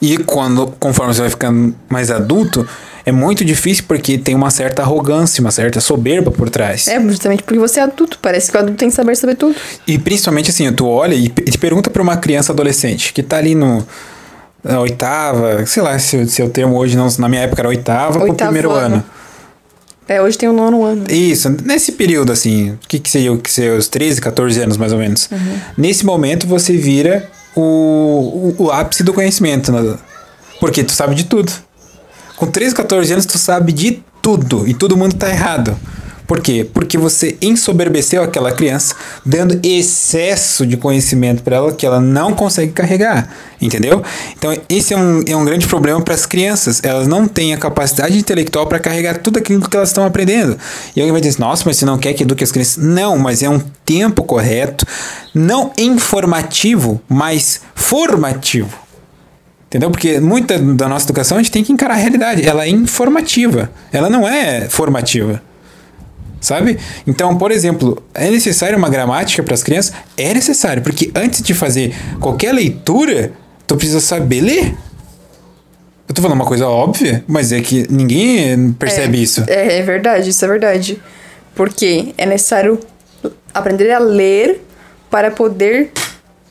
E 0.00 0.18
quando, 0.18 0.68
conforme 0.78 1.14
você 1.14 1.20
vai 1.20 1.30
ficando 1.30 1.74
mais 1.88 2.10
adulto, 2.10 2.66
é 3.04 3.12
muito 3.12 3.44
difícil 3.44 3.84
porque 3.86 4.16
tem 4.16 4.34
uma 4.34 4.50
certa 4.50 4.82
arrogância, 4.82 5.40
uma 5.40 5.50
certa 5.50 5.80
soberba 5.80 6.30
por 6.30 6.48
trás. 6.48 6.86
É, 6.86 7.00
justamente 7.00 7.42
porque 7.42 7.58
você 7.58 7.80
é 7.80 7.82
adulto, 7.82 8.18
parece 8.20 8.50
que 8.50 8.56
o 8.56 8.60
adulto 8.60 8.78
tem 8.78 8.88
que 8.88 8.94
saber 8.94 9.16
sobre 9.16 9.34
tudo. 9.34 9.56
E 9.86 9.98
principalmente 9.98 10.50
assim, 10.50 10.72
tu 10.72 10.86
olha 10.86 11.14
e 11.14 11.28
te 11.28 11.58
pergunta 11.58 11.90
pra 11.90 12.02
uma 12.02 12.16
criança 12.16 12.52
adolescente 12.52 13.12
que 13.12 13.22
tá 13.22 13.38
ali 13.38 13.54
no 13.54 13.84
na 14.62 14.80
oitava, 14.80 15.66
sei 15.66 15.82
lá 15.82 15.98
se, 15.98 16.26
se 16.26 16.42
o 16.42 16.48
termo 16.48 16.76
hoje 16.76 16.96
não, 16.96 17.08
na 17.18 17.28
minha 17.28 17.42
época 17.42 17.62
era 17.62 17.68
oitava 17.68 18.12
pro 18.12 18.22
Oitavo 18.22 18.52
primeiro 18.52 18.70
ano. 18.70 18.96
ano. 18.96 19.04
É, 20.08 20.20
hoje 20.20 20.36
tem 20.36 20.48
o 20.48 20.52
nono 20.52 20.84
ano. 20.84 21.04
Isso, 21.10 21.48
nesse 21.64 21.92
período 21.92 22.32
assim, 22.32 22.70
o 22.70 22.78
que 22.88 22.98
que 22.98 23.10
seria, 23.10 23.32
o 23.32 23.38
que 23.38 23.50
seria 23.50 23.74
os 23.74 23.88
13, 23.88 24.20
14 24.20 24.60
anos 24.60 24.76
mais 24.76 24.92
ou 24.92 24.98
menos. 24.98 25.28
Uhum. 25.30 25.58
Nesse 25.76 26.04
momento 26.04 26.46
você 26.46 26.76
vira 26.76 27.28
o, 27.54 28.54
o, 28.58 28.64
o 28.64 28.70
ápice 28.70 29.02
do 29.02 29.12
conhecimento, 29.12 29.72
né? 29.72 29.96
porque 30.60 30.84
tu 30.84 30.92
sabe 30.92 31.14
de 31.14 31.24
tudo. 31.24 31.52
Com 32.36 32.46
13, 32.46 32.74
14 32.74 33.12
anos 33.12 33.26
tu 33.26 33.38
sabe 33.38 33.72
de 33.72 34.02
tudo 34.20 34.66
e 34.66 34.74
todo 34.74 34.96
mundo 34.96 35.14
tá 35.14 35.28
errado. 35.28 35.76
Por 36.26 36.40
quê? 36.40 36.66
Porque 36.72 36.96
você 36.96 37.36
ensoberbeceu 37.42 38.22
aquela 38.22 38.52
criança, 38.52 38.94
dando 39.24 39.58
excesso 39.62 40.66
de 40.66 40.76
conhecimento 40.76 41.42
para 41.42 41.56
ela 41.56 41.72
que 41.72 41.84
ela 41.84 42.00
não 42.00 42.32
consegue 42.32 42.72
carregar, 42.72 43.28
entendeu? 43.60 44.02
Então, 44.36 44.56
esse 44.68 44.94
é 44.94 44.96
um, 44.96 45.22
é 45.26 45.36
um 45.36 45.44
grande 45.44 45.66
problema 45.66 46.00
para 46.00 46.14
as 46.14 46.24
crianças. 46.24 46.80
Elas 46.82 47.06
não 47.06 47.26
têm 47.26 47.52
a 47.52 47.58
capacidade 47.58 48.16
intelectual 48.16 48.66
para 48.66 48.78
carregar 48.78 49.18
tudo 49.18 49.38
aquilo 49.38 49.68
que 49.68 49.76
elas 49.76 49.90
estão 49.90 50.04
aprendendo. 50.04 50.56
E 50.96 51.00
alguém 51.00 51.12
vai 51.12 51.20
dizer, 51.20 51.38
nossa, 51.40 51.64
mas 51.66 51.76
você 51.76 51.84
não 51.84 51.98
quer 51.98 52.14
que 52.14 52.22
eduque 52.22 52.44
as 52.44 52.52
crianças? 52.52 52.82
Não, 52.82 53.18
mas 53.18 53.42
é 53.42 53.48
um 53.48 53.60
tempo 53.84 54.22
correto, 54.22 54.86
não 55.34 55.72
informativo, 55.76 57.00
mas 57.08 57.60
formativo. 57.74 58.82
Entendeu? 59.66 59.90
Porque 59.90 60.20
muita 60.20 60.58
da 60.58 60.86
nossa 60.86 61.06
educação 61.06 61.38
a 61.38 61.42
gente 61.42 61.50
tem 61.50 61.64
que 61.64 61.72
encarar 61.72 61.94
a 61.94 61.96
realidade. 61.96 62.46
Ela 62.46 62.64
é 62.64 62.68
informativa, 62.68 63.70
ela 63.90 64.10
não 64.10 64.28
é 64.28 64.68
formativa. 64.68 65.42
Sabe? 66.42 66.76
Então, 67.06 67.38
por 67.38 67.52
exemplo, 67.52 68.02
é 68.12 68.28
necessário 68.28 68.76
uma 68.76 68.90
gramática 68.90 69.44
para 69.44 69.54
as 69.54 69.62
crianças? 69.62 69.94
É 70.16 70.34
necessário, 70.34 70.82
porque 70.82 71.08
antes 71.14 71.40
de 71.40 71.54
fazer 71.54 71.94
qualquer 72.18 72.52
leitura, 72.52 73.32
tu 73.64 73.76
precisa 73.76 74.00
saber 74.00 74.40
ler. 74.40 74.74
Eu 76.08 76.14
tô 76.14 76.20
falando 76.20 76.34
uma 76.34 76.44
coisa 76.44 76.66
óbvia, 76.66 77.24
mas 77.28 77.52
é 77.52 77.60
que 77.60 77.86
ninguém 77.88 78.72
percebe 78.72 79.18
é, 79.18 79.20
isso. 79.20 79.44
É, 79.46 79.78
é 79.78 79.82
verdade, 79.82 80.30
isso 80.30 80.44
é 80.44 80.48
verdade. 80.48 81.00
Porque 81.54 82.12
é 82.18 82.26
necessário 82.26 82.80
aprender 83.54 83.92
a 83.92 84.00
ler 84.00 84.60
para 85.08 85.30
poder 85.30 85.92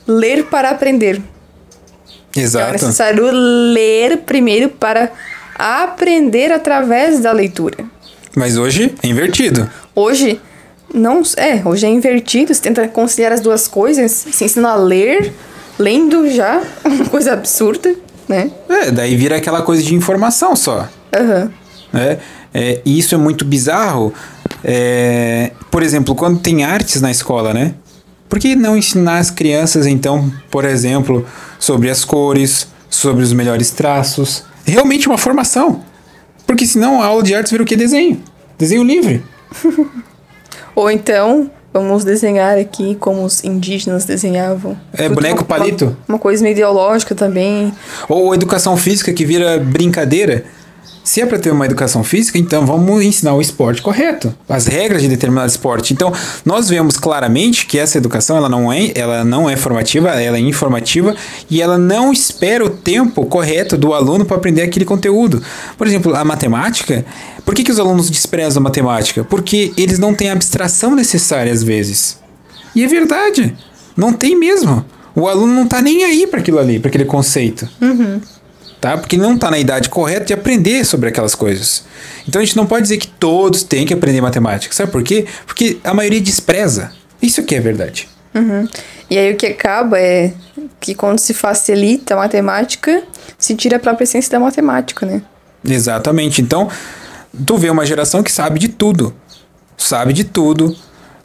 ler 0.08 0.46
para 0.46 0.70
aprender. 0.70 1.22
Então 2.30 2.42
é 2.42 2.46
Exato. 2.46 2.72
necessário 2.72 3.30
ler 3.30 4.20
primeiro 4.20 4.70
para 4.70 5.12
aprender 5.56 6.50
através 6.50 7.20
da 7.20 7.34
leitura. 7.34 7.91
Mas 8.36 8.58
hoje 8.58 8.94
é 9.04 9.08
invertido. 9.08 9.70
Hoje 9.94 10.40
não 10.94 11.22
é, 11.38 11.62
hoje 11.66 11.86
é 11.86 11.90
invertido, 11.90 12.54
você 12.54 12.62
tenta 12.62 12.88
conciliar 12.88 13.32
as 13.32 13.40
duas 13.40 13.68
coisas, 13.68 14.12
se 14.12 14.44
ensina 14.44 14.72
a 14.72 14.76
ler, 14.76 15.34
lendo 15.80 16.30
já, 16.30 16.62
uma 16.84 17.06
coisa 17.06 17.34
absurda, 17.34 17.96
né? 18.28 18.52
É, 18.70 18.92
daí 18.92 19.16
vira 19.16 19.38
aquela 19.38 19.62
coisa 19.62 19.82
de 19.84 19.96
informação 19.96 20.56
só. 20.56 20.88
Aham. 21.14 21.52
né? 21.92 22.20
É, 22.54 22.82
e 22.86 23.00
isso 23.00 23.16
é 23.16 23.18
muito 23.18 23.46
bizarro. 23.46 24.14
É, 24.64 25.52
por 25.70 25.84
exemplo, 25.84 26.14
quando 26.14 26.40
tem 26.40 26.64
artes 26.64 27.02
na 27.02 27.10
escola, 27.10 27.54
né? 27.54 27.76
Por 28.28 28.40
que 28.40 28.56
não 28.56 28.78
ensinar 28.78 29.18
as 29.18 29.30
crianças, 29.30 29.86
então, 29.86 30.32
por 30.50 30.64
exemplo, 30.64 31.26
sobre 31.60 31.90
as 31.90 32.06
cores, 32.06 32.68
sobre 32.90 33.24
os 33.24 33.34
melhores 33.34 33.72
traços? 33.72 34.44
Realmente 34.66 35.08
uma 35.08 35.18
formação. 35.18 35.84
Porque 36.52 36.68
senão 36.68 37.02
a 37.02 37.06
aula 37.06 37.24
de 37.24 37.34
artes 37.34 37.50
vira 37.50 37.64
o 37.64 37.66
que? 37.66 37.78
Desenho. 37.78 38.22
Desenho 38.58 38.84
livre. 38.84 39.24
Ou 40.76 40.92
então, 40.92 41.50
vamos 41.74 42.04
desenhar 42.04 42.58
aqui 42.58 42.96
como 42.96 43.24
os 43.24 43.44
indígenas 43.44 44.04
desenhavam. 44.04 44.78
É, 44.94 45.04
Tudo 45.04 45.16
boneco 45.16 45.38
uma- 45.40 45.44
palito. 45.46 45.86
Uma, 45.86 45.98
uma 46.10 46.20
coisa 46.20 46.44
meio 46.44 46.52
ideológica 46.54 47.16
também. 47.16 47.72
Ou 48.10 48.36
educação 48.36 48.76
física 48.76 49.14
que 49.14 49.26
vira 49.26 49.58
brincadeira. 49.60 50.44
Se 51.12 51.20
é 51.20 51.26
para 51.26 51.38
ter 51.38 51.52
uma 51.52 51.66
educação 51.66 52.06
física, 52.06 52.38
então 52.38 52.66
vamos 52.66 53.04
ensinar 53.04 53.34
o 53.34 53.42
esporte 53.42 53.82
correto, 53.82 54.34
as 54.48 54.66
regras 54.66 55.02
de 55.02 55.10
determinado 55.10 55.50
esporte. 55.50 55.92
Então, 55.92 56.14
nós 56.46 56.70
vemos 56.70 56.96
claramente 56.96 57.66
que 57.66 57.78
essa 57.78 57.98
educação 57.98 58.38
ela 58.38 58.48
não 58.48 58.72
é, 58.72 58.94
ela 58.96 59.26
não 59.26 59.50
é 59.50 59.58
formativa, 59.58 60.08
ela 60.12 60.38
é 60.38 60.40
informativa 60.40 61.14
e 61.50 61.62
ela 61.62 61.78
não 61.78 62.14
espera 62.14 62.64
o 62.64 62.70
tempo 62.70 63.26
correto 63.26 63.76
do 63.78 63.94
aluno 63.94 64.24
para 64.24 64.38
aprender 64.38 64.62
aquele 64.62 64.86
conteúdo. 64.86 65.44
Por 65.78 65.86
exemplo, 65.86 66.16
a 66.16 66.24
matemática, 66.24 67.06
por 67.44 67.54
que, 67.56 67.66
que 67.66 67.72
os 67.74 67.80
alunos 67.80 68.10
desprezam 68.10 68.62
a 68.62 68.64
matemática? 68.64 69.22
Porque 69.26 69.74
eles 69.76 70.00
não 70.00 70.16
têm 70.16 70.30
a 70.30 70.34
abstração 70.34 70.96
necessária 70.96 71.52
às 71.52 71.62
vezes. 71.62 72.20
E 72.74 72.86
é 72.86 72.88
verdade, 72.88 73.54
não 73.98 74.14
tem 74.14 74.40
mesmo. 74.40 74.86
O 75.14 75.28
aluno 75.28 75.54
não 75.54 75.68
tá 75.68 75.82
nem 75.82 76.06
aí 76.06 76.26
para 76.26 76.40
aquilo 76.40 76.58
ali, 76.58 76.80
para 76.80 76.88
aquele 76.88 77.04
conceito 77.04 77.68
tá? 78.82 78.98
Porque 78.98 79.16
não 79.16 79.36
está 79.36 79.52
na 79.52 79.60
idade 79.60 79.88
correta 79.88 80.26
de 80.26 80.34
aprender 80.34 80.84
sobre 80.84 81.08
aquelas 81.08 81.36
coisas. 81.36 81.86
Então 82.28 82.42
a 82.42 82.44
gente 82.46 82.58
não 82.58 82.66
pode 82.66 82.82
dizer 82.82 82.98
que 82.98 83.08
todos 83.08 83.64
têm 83.64 83.86
que 83.86 83.94
aprender 83.94 84.20
matemática. 84.20 84.74
Sabe 84.74 84.92
por 84.92 85.04
quê? 85.04 85.28
Porque 85.46 85.78
a 85.84 85.94
maioria 85.94 86.20
despreza. 86.20 86.92
Isso 87.22 87.44
que 87.44 87.56
é 87.56 87.60
verdade. 87.60 88.10
Uhum. 88.34 88.68
E 89.10 89.18
aí 89.18 89.34
o 89.34 89.38
que 89.38 89.46
acaba 89.46 90.00
é 90.00 90.34
que 90.80 90.96
quando 90.96 91.20
se 91.20 91.34
facilita 91.34 92.16
a 92.16 92.18
matemática, 92.18 93.04
se 93.38 93.56
tira 93.56 93.78
a 93.78 93.80
própria 93.80 94.04
essência 94.04 94.32
da 94.32 94.40
matemática, 94.40 95.06
né? 95.06 95.22
Exatamente. 95.64 96.42
Então, 96.42 96.68
tu 97.46 97.58
vê 97.58 97.70
uma 97.70 97.86
geração 97.86 98.24
que 98.24 98.32
sabe 98.32 98.60
de 98.60 98.68
tudo. 98.68 99.14
Sabe 99.78 100.14
de 100.14 100.24
tudo, 100.24 100.76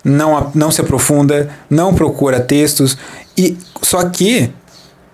não, 0.04 0.50
não 0.54 0.70
se 0.70 0.80
aprofunda, 0.80 1.50
não 1.68 1.94
procura 1.94 2.40
textos. 2.40 2.96
E 3.36 3.56
só 3.82 4.08
que, 4.08 4.50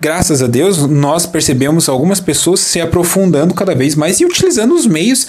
graças 0.03 0.41
a 0.43 0.47
Deus, 0.47 0.85
nós 0.85 1.25
percebemos 1.25 1.87
algumas 1.87 2.19
pessoas 2.19 2.59
se 2.59 2.81
aprofundando 2.81 3.53
cada 3.53 3.73
vez 3.73 3.95
mais 3.95 4.19
e 4.19 4.25
utilizando 4.25 4.75
os 4.75 4.85
meios 4.85 5.27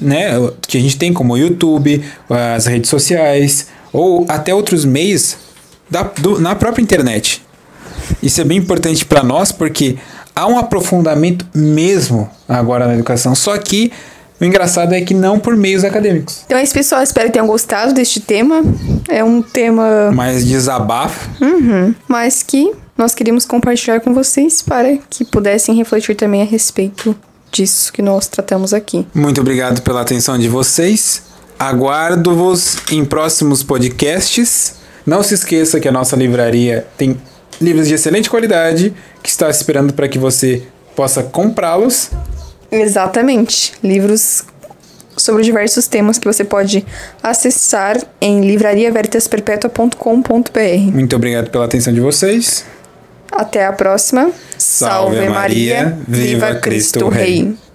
né, 0.00 0.30
que 0.66 0.78
a 0.78 0.80
gente 0.80 0.96
tem, 0.96 1.12
como 1.12 1.34
o 1.34 1.36
YouTube, 1.38 2.02
as 2.56 2.64
redes 2.64 2.88
sociais, 2.88 3.66
ou 3.92 4.24
até 4.26 4.54
outros 4.54 4.86
meios 4.86 5.36
da, 5.90 6.02
do- 6.04 6.40
na 6.40 6.54
própria 6.54 6.82
internet. 6.82 7.42
Isso 8.22 8.40
é 8.40 8.44
bem 8.44 8.56
importante 8.58 9.04
para 9.04 9.22
nós 9.22 9.52
porque 9.52 9.98
há 10.34 10.46
um 10.46 10.56
aprofundamento 10.58 11.44
mesmo 11.54 12.30
agora 12.48 12.86
na 12.86 12.94
educação. 12.94 13.34
Só 13.34 13.56
que 13.58 13.92
o 14.40 14.44
engraçado 14.44 14.94
é 14.94 15.00
que 15.02 15.12
não 15.12 15.38
por 15.38 15.54
meios 15.56 15.84
acadêmicos, 15.84 16.42
Então 16.46 16.56
é 16.56 16.62
isso, 16.62 16.72
pessoal. 16.72 17.02
Espero 17.02 17.26
que 17.26 17.32
tenham 17.34 17.46
gostado 17.46 17.92
deste 17.92 18.20
tema. 18.20 18.62
É 19.08 19.22
um 19.22 19.42
tema, 19.42 20.10
mas 20.14 20.46
desabafo. 20.46 21.28
uhum, 21.44 21.94
mas 22.08 22.42
que 22.42 22.72
nós 22.98 23.14
queríamos 23.14 23.46
compartilhar 23.46 24.00
com 24.00 24.12
vocês 24.12 24.60
para 24.60 24.98
que 25.08 25.24
pudessem 25.24 25.76
refletir 25.76 26.16
também 26.16 26.42
a 26.42 26.44
respeito 26.44 27.14
disso 27.52 27.92
que 27.92 28.02
nós 28.02 28.26
tratamos 28.26 28.74
aqui. 28.74 29.06
Muito 29.14 29.40
obrigado 29.40 29.82
pela 29.82 30.00
atenção 30.00 30.36
de 30.36 30.48
vocês. 30.48 31.22
Aguardo-vos 31.56 32.78
em 32.90 33.04
próximos 33.04 33.62
podcasts. 33.62 34.74
Não 35.06 35.22
se 35.22 35.34
esqueça 35.34 35.78
que 35.78 35.86
a 35.86 35.92
nossa 35.92 36.16
livraria 36.16 36.88
tem 36.98 37.16
livros 37.60 37.86
de 37.86 37.94
excelente 37.94 38.28
qualidade 38.28 38.92
que 39.22 39.30
está 39.30 39.48
esperando 39.48 39.92
para 39.92 40.08
que 40.08 40.18
você 40.18 40.64
possa 40.96 41.22
comprá-los. 41.22 42.10
Exatamente. 42.70 43.72
Livros 43.82 44.44
sobre 45.16 45.42
diversos 45.44 45.86
temas 45.86 46.18
que 46.18 46.26
você 46.26 46.44
pode 46.44 46.84
acessar 47.22 47.96
em 48.20 48.42
livrariaveritasperpetua.com.br. 48.42 50.92
Muito 50.92 51.16
obrigado 51.16 51.50
pela 51.50 51.64
atenção 51.64 51.92
de 51.92 52.00
vocês. 52.00 52.64
Até 53.30 53.66
a 53.66 53.72
próxima. 53.72 54.30
Salve, 54.56 55.16
Salve 55.16 55.28
Maria, 55.28 55.84
Maria, 55.84 55.98
viva 56.06 56.54
Cristo 56.56 57.08
Rei. 57.08 57.24
Rei. 57.24 57.67